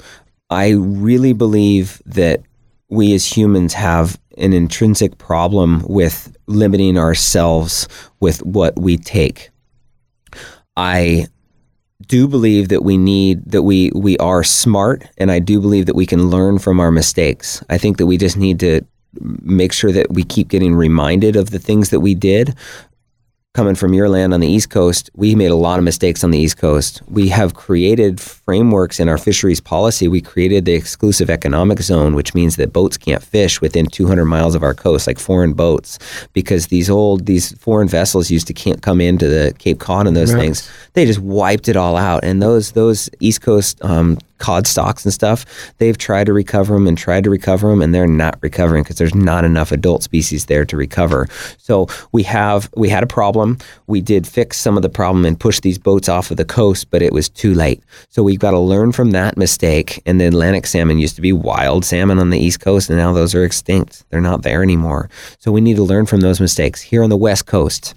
[0.50, 2.42] I really believe that
[2.90, 7.88] we as humans have an intrinsic problem with limiting ourselves
[8.20, 9.50] with what we take.
[10.76, 11.28] I
[12.08, 15.96] do believe that we need that we we are smart and I do believe that
[15.96, 17.64] we can learn from our mistakes.
[17.70, 18.82] I think that we just need to
[19.42, 22.56] make sure that we keep getting reminded of the things that we did
[23.56, 26.30] coming from your land on the East Coast, we made a lot of mistakes on
[26.30, 27.02] the East Coast.
[27.10, 30.08] We have created frameworks in our fisheries policy.
[30.08, 34.54] We created the exclusive economic zone, which means that boats can't fish within 200 miles
[34.54, 35.98] of our coast, like foreign boats,
[36.34, 40.16] because these old, these foreign vessels used to can't come into the Cape Cod and
[40.16, 40.70] those things.
[40.94, 42.24] They just wiped it all out.
[42.24, 45.46] And those those East Coast um, cod stocks and stuff,
[45.78, 48.98] they've tried to recover them and tried to recover them, and they're not recovering because
[48.98, 51.28] there's not enough adult species there to recover.
[51.58, 53.58] So we have we had a problem.
[53.88, 56.90] We did fix some of the problem and push these boats off of the coast,
[56.90, 57.84] but it was too late.
[58.10, 60.02] So we've got to learn from that mistake.
[60.06, 63.14] And the Atlantic salmon used to be wild salmon on the East Coast, and now
[63.14, 64.04] those are extinct.
[64.10, 65.10] They're not there anymore.
[65.40, 66.82] So we need to learn from those mistakes.
[66.82, 67.96] Here on the West Coast,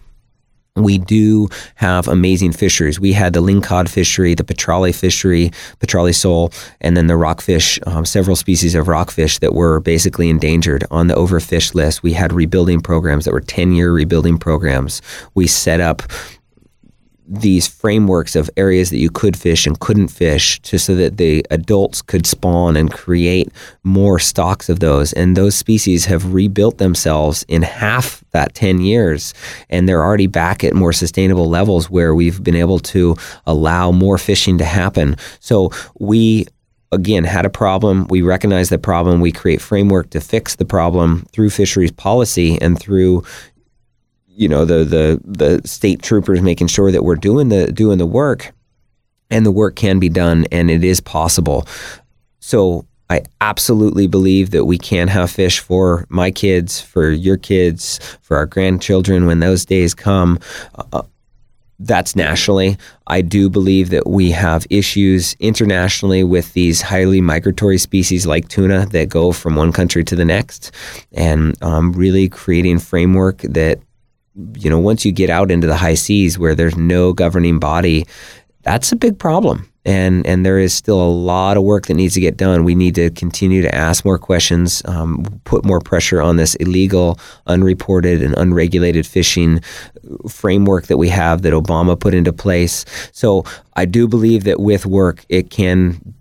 [0.77, 2.99] we do have amazing fisheries.
[2.99, 5.51] We had the lingcod fishery, the petrale fishery,
[5.81, 6.51] petrale sole,
[6.81, 11.15] and then the rockfish, um, several species of rockfish that were basically endangered on the
[11.15, 12.03] overfished list.
[12.03, 15.03] We had rebuilding programs that were 10 year rebuilding programs.
[15.35, 16.03] We set up
[17.33, 21.45] these frameworks of areas that you could fish and couldn't fish to so that the
[21.51, 23.49] adults could spawn and create
[23.85, 25.13] more stocks of those.
[25.15, 29.33] And those species have rebuilt themselves in half that 10 years
[29.71, 33.17] and they're already back at more sustainable levels where we've been able to
[33.47, 35.17] allow more fishing to happen.
[35.41, 36.47] So we
[36.93, 38.07] again had a problem.
[38.09, 39.21] We recognize the problem.
[39.21, 43.25] We create framework to fix the problem through fisheries policy and through
[44.35, 48.07] you know the the the state troopers making sure that we're doing the doing the
[48.07, 48.53] work
[49.31, 51.67] and the work can be done and it is possible
[52.41, 57.99] so i absolutely believe that we can have fish for my kids for your kids
[58.23, 60.39] for our grandchildren when those days come
[60.75, 61.03] uh,
[61.85, 62.77] that's nationally.
[63.09, 68.87] I do believe that we have issues internationally with these highly migratory species like tuna
[68.87, 70.71] that go from one country to the next,
[71.13, 73.81] and um, really creating framework that
[74.55, 78.07] you know, once you get out into the high seas where there's no governing body,
[78.63, 79.69] that's a big problem.
[79.85, 82.63] And and there is still a lot of work that needs to get done.
[82.63, 87.19] We need to continue to ask more questions, um, put more pressure on this illegal,
[87.49, 89.61] unreported, and unregulated fishing
[90.29, 92.85] framework that we have that Obama put into place.
[93.13, 96.15] So I do believe that with work, it can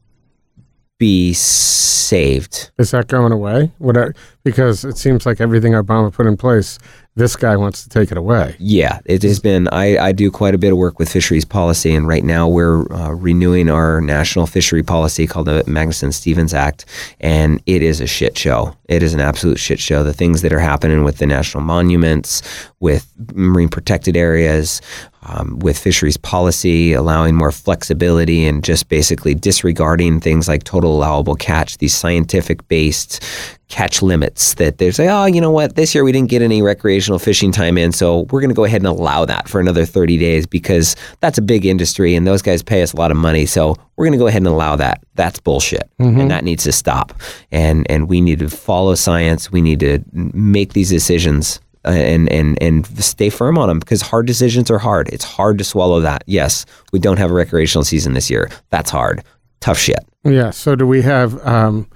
[0.98, 2.72] be saved.
[2.78, 3.72] Is that going away?
[3.78, 3.98] What?
[3.98, 4.10] I,
[4.44, 6.78] because it seems like everything Obama put in place,
[7.16, 8.56] this guy wants to take it away.
[8.58, 9.68] Yeah, it has been.
[9.70, 12.92] I, I do quite a bit of work with fisheries policy, and right now we're
[12.94, 16.86] uh, renewing our national fishery policy called the Magnuson Stevens Act,
[17.20, 18.76] and it is a shit show.
[18.88, 20.04] It is an absolute shit show.
[20.04, 22.42] The things that are happening with the national monuments,
[22.80, 24.82] with marine protected areas,
[25.24, 31.36] um, with fisheries policy, allowing more flexibility and just basically disregarding things like total allowable
[31.36, 33.24] catch, these scientific based
[33.68, 36.62] catch limits that they say, oh, you know what, this year we didn't get any
[36.62, 39.86] recreational fishing time in, so we're going to go ahead and allow that for another
[39.86, 43.18] 30 days because that's a big industry and those guys pay us a lot of
[43.18, 43.46] money.
[43.46, 45.04] So we're going to go ahead and allow that.
[45.16, 47.14] That's bullshit, and that needs to stop.
[47.52, 49.52] And and we need to follow science.
[49.52, 54.26] We need to make these decisions and and and stay firm on them because hard
[54.26, 55.10] decisions are hard.
[55.10, 56.24] It's hard to swallow that.
[56.28, 58.50] Yes, we don't have a recreational season this year.
[58.70, 59.24] That's hard.
[59.60, 60.00] Tough shit.
[60.24, 60.52] Yeah.
[60.52, 61.46] So do we have?
[61.46, 61.90] Um,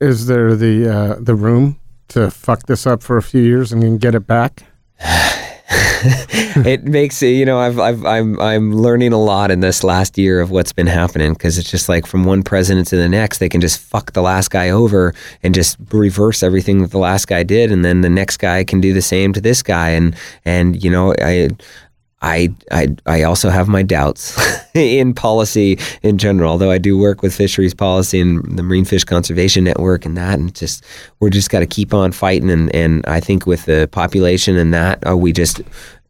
[0.00, 1.78] is there the uh, the room
[2.08, 4.64] to fuck this up for a few years and then get it back?
[6.66, 10.18] it makes it, you know I've, I've I'm I'm learning a lot in this last
[10.18, 13.38] year of what's been happening because it's just like from one president to the next
[13.38, 17.28] they can just fuck the last guy over and just reverse everything that the last
[17.28, 19.90] guy did and then the next guy can do the same to this guy.
[19.90, 21.50] And and you know I
[22.24, 24.36] I I I also have my doubts
[24.74, 29.04] in policy in general although I do work with fisheries policy and the Marine Fish
[29.04, 30.84] Conservation Network and that and just
[31.20, 34.72] we're just got to keep on fighting and and I think with the population and
[34.72, 35.60] that uh, we just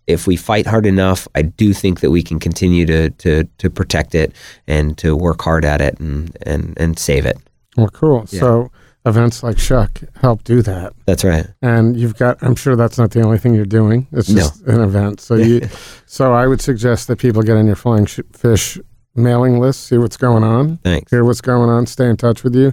[0.06, 3.70] if we fight hard enough, I do think that we can continue to to to
[3.70, 4.34] protect it
[4.66, 7.38] and to work hard at it and and and save it.
[7.76, 8.26] Well, cool.
[8.30, 8.40] Yeah.
[8.40, 8.70] So
[9.06, 10.92] events like Shuck help do that.
[11.06, 11.46] That's right.
[11.62, 14.06] And you've got, I'm sure that's not the only thing you're doing.
[14.12, 14.40] It's No.
[14.42, 15.20] just an event.
[15.20, 15.60] So you,
[16.06, 18.78] so I would suggest that people get on your Flying Sh- Fish
[19.14, 21.10] mailing list, see what's going on, Thanks.
[21.10, 22.72] hear what's going on, stay in touch with you.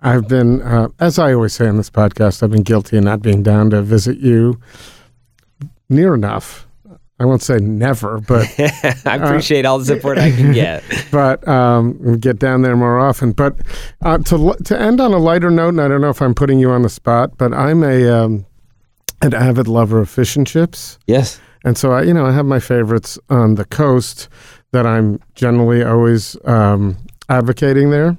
[0.00, 3.22] I've been, uh, as I always say on this podcast, I've been guilty of not
[3.22, 4.60] being down to visit you
[5.88, 6.67] near enough.
[7.20, 8.46] I won't say never, but
[9.06, 10.84] I appreciate all the support I can get.
[11.10, 13.32] but um, get down there more often.
[13.32, 13.56] But
[14.02, 16.58] uh, to to end on a lighter note, and I don't know if I'm putting
[16.60, 18.46] you on the spot, but I'm a um,
[19.22, 21.40] an avid lover of fish and chips, Yes.
[21.64, 24.28] and so I, you know, I have my favorites on the coast
[24.70, 26.96] that I'm generally always um,
[27.28, 28.16] advocating there.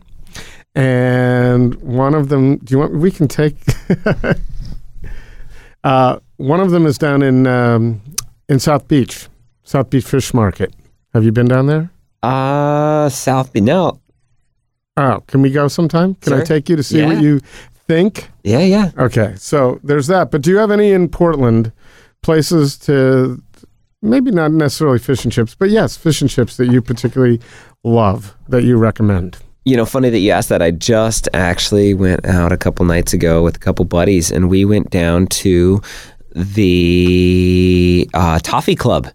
[0.75, 2.93] And one of them, do you want?
[2.95, 3.55] We can take.
[5.83, 8.01] uh, one of them is down in um,
[8.49, 9.27] in South Beach,
[9.63, 10.73] South Beach Fish Market.
[11.13, 11.91] Have you been down there?
[12.21, 13.63] Uh, South Beach.
[13.63, 14.01] No.
[14.97, 16.15] Oh, can we go sometime?
[16.15, 17.39] Can I take you to see what you
[17.87, 18.29] think?
[18.43, 18.91] Yeah, yeah.
[18.97, 20.29] Okay, so there's that.
[20.29, 21.71] But do you have any in Portland
[22.21, 23.41] places to
[24.01, 27.39] maybe not necessarily fish and chips, but yes, fish and chips that you particularly
[27.85, 29.37] love that you recommend?
[29.63, 30.61] You know, funny that you asked that.
[30.61, 34.65] I just actually went out a couple nights ago with a couple buddies, and we
[34.65, 35.81] went down to
[36.35, 39.07] the uh, Toffee Club,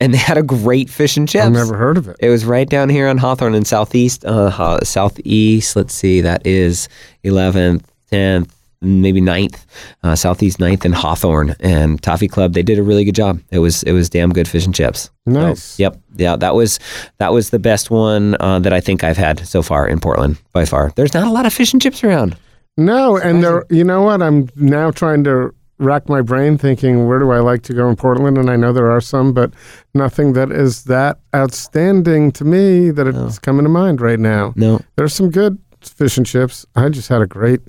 [0.00, 1.44] and they had a great fish and chips.
[1.44, 2.16] I've never heard of it.
[2.20, 5.76] It was right down here on Hawthorne in southeast, uh, southeast.
[5.76, 6.88] Let's see, that is
[7.24, 8.50] 11th, 10th,
[8.80, 9.64] maybe 9th,
[10.02, 12.52] uh, southeast 9th and Hawthorne and Toffee Club.
[12.52, 13.40] They did a really good job.
[13.50, 15.02] It was it was damn good fish and chips.
[15.28, 15.78] So, Nice.
[15.78, 15.98] yep.
[16.16, 16.78] Yeah, that was
[17.18, 20.36] that was the best one uh, that I think I've had so far in Portland
[20.52, 20.92] by far.
[20.96, 22.36] There's not a lot of fish and chips around.
[22.78, 24.22] No, and there, you know what?
[24.22, 27.96] I'm now trying to rack my brain thinking where do I like to go in
[27.96, 29.52] Portland, and I know there are some, but
[29.94, 34.52] nothing that is that outstanding to me that it's coming to mind right now.
[34.56, 34.80] No.
[34.96, 36.64] There's some good fish and chips.
[36.76, 37.60] I just had a great.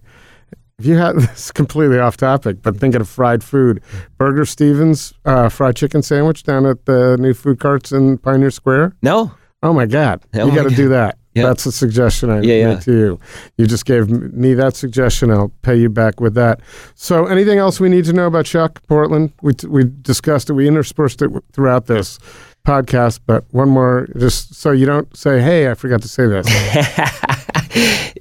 [0.79, 3.81] If you had this completely off topic, but thinking of fried food,
[4.17, 8.95] Burger Stevens uh, fried chicken sandwich down at the new food carts in Pioneer Square.
[9.01, 9.31] No.
[9.61, 11.17] Oh my God, Oh you got to do that.
[11.35, 11.43] Yeah.
[11.47, 12.79] That's a suggestion I Yeah, made yeah.
[12.81, 13.19] to you.
[13.57, 15.31] You just gave me that suggestion.
[15.31, 16.59] I'll pay you back with that.
[16.95, 19.31] So, anything else we need to know about Shuck Portland?
[19.41, 20.53] We t- we discussed it.
[20.53, 22.19] We interspersed it w- throughout this
[22.67, 23.19] podcast.
[23.25, 26.45] But one more, just so you don't say, "Hey, I forgot to say this."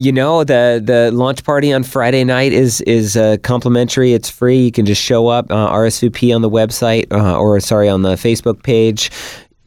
[0.00, 4.12] You know the the launch party on Friday night is is uh, complimentary.
[4.12, 4.58] It's free.
[4.58, 8.14] You can just show up, uh, RSVP on the website uh, or sorry on the
[8.16, 9.10] Facebook page.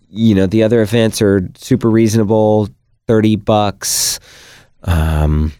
[0.09, 2.69] You know the other events are super reasonable,
[3.07, 4.19] thirty bucks.
[4.83, 5.53] Um,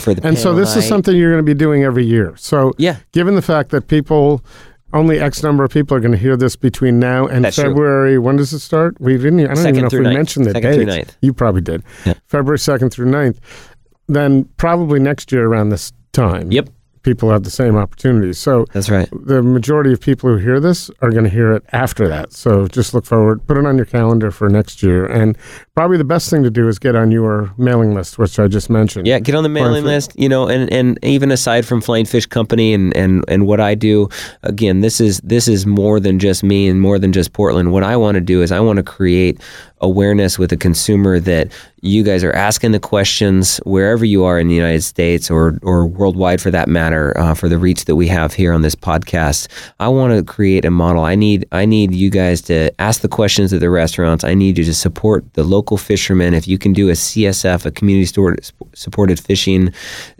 [0.00, 2.34] for the and so this is something you're going to be doing every year.
[2.36, 4.44] So, Yeah, given the fact that people.
[4.92, 7.64] Only X number of people are going to hear this between now and That's true.
[7.64, 8.16] February.
[8.16, 8.94] When does it start?
[9.00, 9.40] We didn't.
[9.40, 11.82] I don't Second even know if we mentioned the Second through You probably did.
[12.06, 12.14] Yeah.
[12.26, 13.38] February 2nd through 9th.
[14.06, 16.52] Then probably next year around this time.
[16.52, 16.68] Yep.
[17.04, 18.38] People have the same opportunities.
[18.38, 19.08] So that's right.
[19.12, 22.32] the majority of people who hear this are going to hear it after that.
[22.32, 25.04] So just look forward, put it on your calendar for next year.
[25.06, 25.36] And
[25.74, 28.70] probably the best thing to do is get on your mailing list, which I just
[28.70, 29.06] mentioned.
[29.06, 30.18] Yeah, get on the mailing list.
[30.18, 33.74] You know, and, and even aside from Flying Fish Company and, and, and what I
[33.74, 34.08] do,
[34.42, 37.70] again, this is this is more than just me and more than just Portland.
[37.70, 39.40] What I want to do is I want to create
[39.84, 41.52] awareness with the consumer that
[41.84, 45.86] you guys are asking the questions wherever you are in the United States or or
[45.86, 49.48] worldwide for that matter uh, for the reach that we have here on this podcast.
[49.78, 51.04] I want to create a model.
[51.04, 54.24] I need I need you guys to ask the questions at the restaurants.
[54.24, 56.32] I need you to support the local fishermen.
[56.32, 58.36] If you can do a CSF, a community store,
[58.72, 59.72] supported fishing,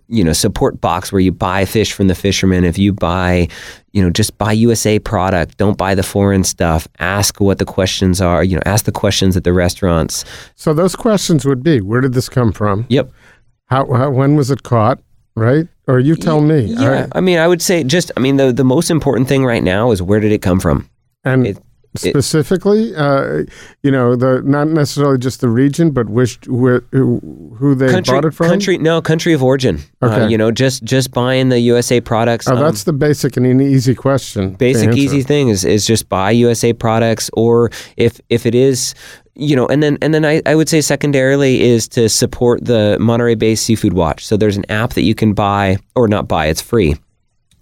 [0.08, 2.64] you know, support box where you buy fish from the fishermen.
[2.64, 3.48] If you buy,
[3.92, 5.56] you know, just buy USA product.
[5.56, 6.86] Don't buy the foreign stuff.
[6.98, 8.44] Ask what the questions are.
[8.44, 10.24] You know, ask the questions at the restaurants.
[10.56, 12.86] So those questions would be where did this come from?
[12.88, 13.10] Yep.
[13.66, 14.98] How, how when was it caught?
[15.36, 15.66] Right?
[15.88, 16.60] Or you tell me.
[16.66, 17.06] Yeah.
[17.12, 18.12] I- I mean, I would say just.
[18.16, 20.88] I mean, the the most important thing right now is where did it come from?
[21.24, 21.58] and It-
[21.96, 23.44] specifically, uh,
[23.82, 26.80] you know, the not necessarily just the region, but which who,
[27.58, 28.48] who they country, bought it from.
[28.48, 29.78] country, no, country of origin.
[30.02, 30.28] Uh, Okay.
[30.30, 32.48] you know, just just buying the USA products.
[32.48, 34.54] Oh, um, that's the basic and easy question.
[34.54, 38.94] basic easy thing is, is just buy USA products or if if it is
[39.34, 42.96] you know and then and then I, I would say secondarily is to support the
[43.00, 44.24] Monterey Bay Seafood Watch.
[44.26, 46.94] So there's an app that you can buy or not buy, it's free.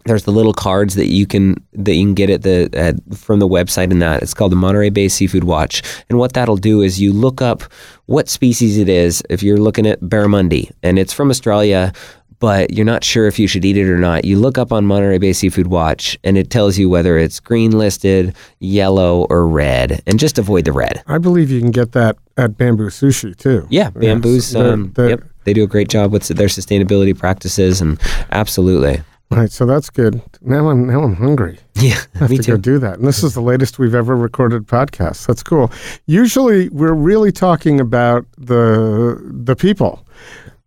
[0.04, 3.38] There's the little cards that you can that you can get at the at, from
[3.38, 5.82] the website and that it's called the Monterey Bay Seafood Watch.
[6.08, 7.62] And what that'll do is you look up
[8.06, 9.22] what species it is.
[9.30, 11.92] If you're looking at barramundi and it's from Australia,
[12.40, 14.84] but you're not sure if you should eat it or not, you look up on
[14.84, 20.02] Monterey Bay Seafood Watch and it tells you whether it's green listed, yellow, or red,
[20.08, 21.04] and just avoid the red.
[21.06, 23.68] I believe you can get that at Bamboo Sushi too.
[23.70, 25.22] Yeah, Bamboo's, the- um, yep.
[25.44, 28.00] they do a great job with their sustainability practices, and
[28.32, 29.00] absolutely.
[29.32, 30.20] Right, so that's good.
[30.42, 31.58] Now I'm now I'm hungry.
[31.74, 32.52] Yeah, I have me to too.
[32.52, 32.98] go do that.
[32.98, 35.26] And this is the latest we've ever recorded podcast.
[35.26, 35.72] That's cool.
[36.06, 40.06] Usually we're really talking about the the people.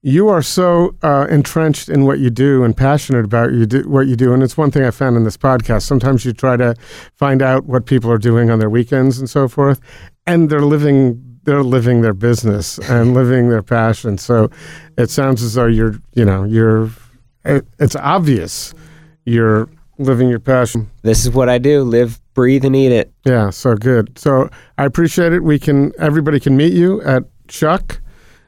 [0.02, 4.08] You are so uh, entrenched in what you do and passionate about you do, what
[4.08, 5.82] you do, and it's one thing I found in this podcast.
[5.82, 6.76] Sometimes you try to
[7.16, 9.80] find out what people are doing on their weekends and so forth,
[10.28, 14.18] and they're living they're living their business and living their passion.
[14.18, 14.50] So
[14.98, 16.90] it sounds as though you're you know you're
[17.46, 18.74] it's obvious
[19.26, 20.90] you're living your passion.
[21.04, 23.12] This is what I do: live, breathe, and eat it.
[23.26, 24.18] Yeah, so good.
[24.18, 25.40] So I appreciate it.
[25.40, 28.02] We can everybody can meet you at Shuck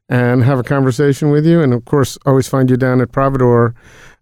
[0.09, 3.75] and have a conversation with you, and of course, always find you down at Providore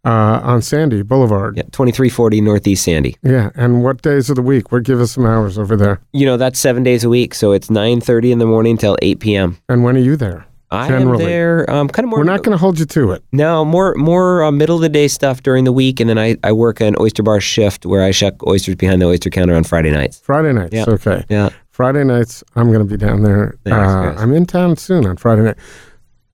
[0.03, 1.57] uh, on Sandy Boulevard.
[1.57, 3.15] Yeah, twenty three forty Northeast Sandy.
[3.23, 4.71] Yeah, and what days of the week?
[4.71, 6.01] What give us some hours over there?
[6.11, 8.97] You know that's seven days a week, so it's nine thirty in the morning till
[9.01, 9.57] eight p.m.
[9.69, 10.45] And when are you there?
[10.75, 11.23] I Generally.
[11.23, 12.19] am there, um, kind of more.
[12.19, 13.23] We're not going to hold you to it.
[13.31, 16.35] No, more more uh, middle of the day stuff during the week, and then I,
[16.43, 19.63] I work an oyster bar shift where I shuck oysters behind the oyster counter on
[19.63, 20.19] Friday nights.
[20.19, 20.73] Friday nights.
[20.73, 20.85] Yeah.
[20.87, 21.23] Okay.
[21.29, 22.43] Yeah, Friday nights.
[22.55, 23.57] I'm going to be down there.
[23.63, 24.21] Thanks, uh.
[24.21, 25.57] I'm in town soon on Friday night.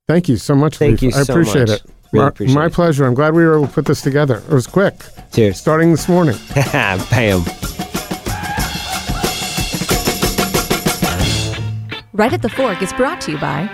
[0.07, 0.77] Thank you so much.
[0.77, 1.01] Thank Lyf.
[1.03, 1.79] you I appreciate much.
[1.79, 1.85] it.
[2.11, 2.73] Really my, appreciate my it.
[2.73, 3.05] pleasure.
[3.05, 4.37] I'm glad we were able to put this together.
[4.37, 4.95] It was quick,
[5.33, 5.57] cheers.
[5.57, 6.35] starting this morning.
[6.55, 7.43] Bam.
[12.13, 13.69] Right at the Fork is brought to you by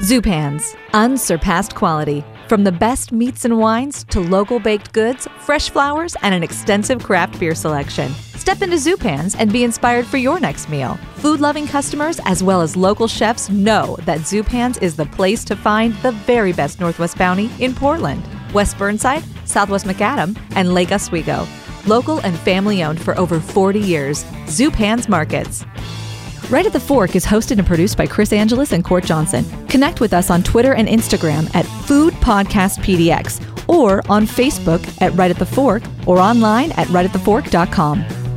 [0.00, 2.24] Zupan's, unsurpassed quality.
[2.46, 7.02] From the best meats and wines to local baked goods, fresh flowers, and an extensive
[7.02, 8.12] craft beer selection.
[8.36, 10.94] Step into Zupan's and be inspired for your next meal.
[11.16, 15.56] Food loving customers as well as local chefs know that Zupan's is the place to
[15.56, 18.22] find the very best Northwest Bounty in Portland,
[18.54, 21.44] West Burnside, Southwest Macadam, and Lake Oswego.
[21.86, 24.22] Local and family owned for over 40 years.
[24.46, 25.64] Zupan's Markets.
[26.50, 29.44] Right at the Fork is hosted and produced by Chris Angeles and Cort Johnson.
[29.66, 35.12] Connect with us on Twitter and Instagram at Food Podcast PDX or on Facebook at
[35.12, 38.27] Right at the Fork or online at rightatthefork.com.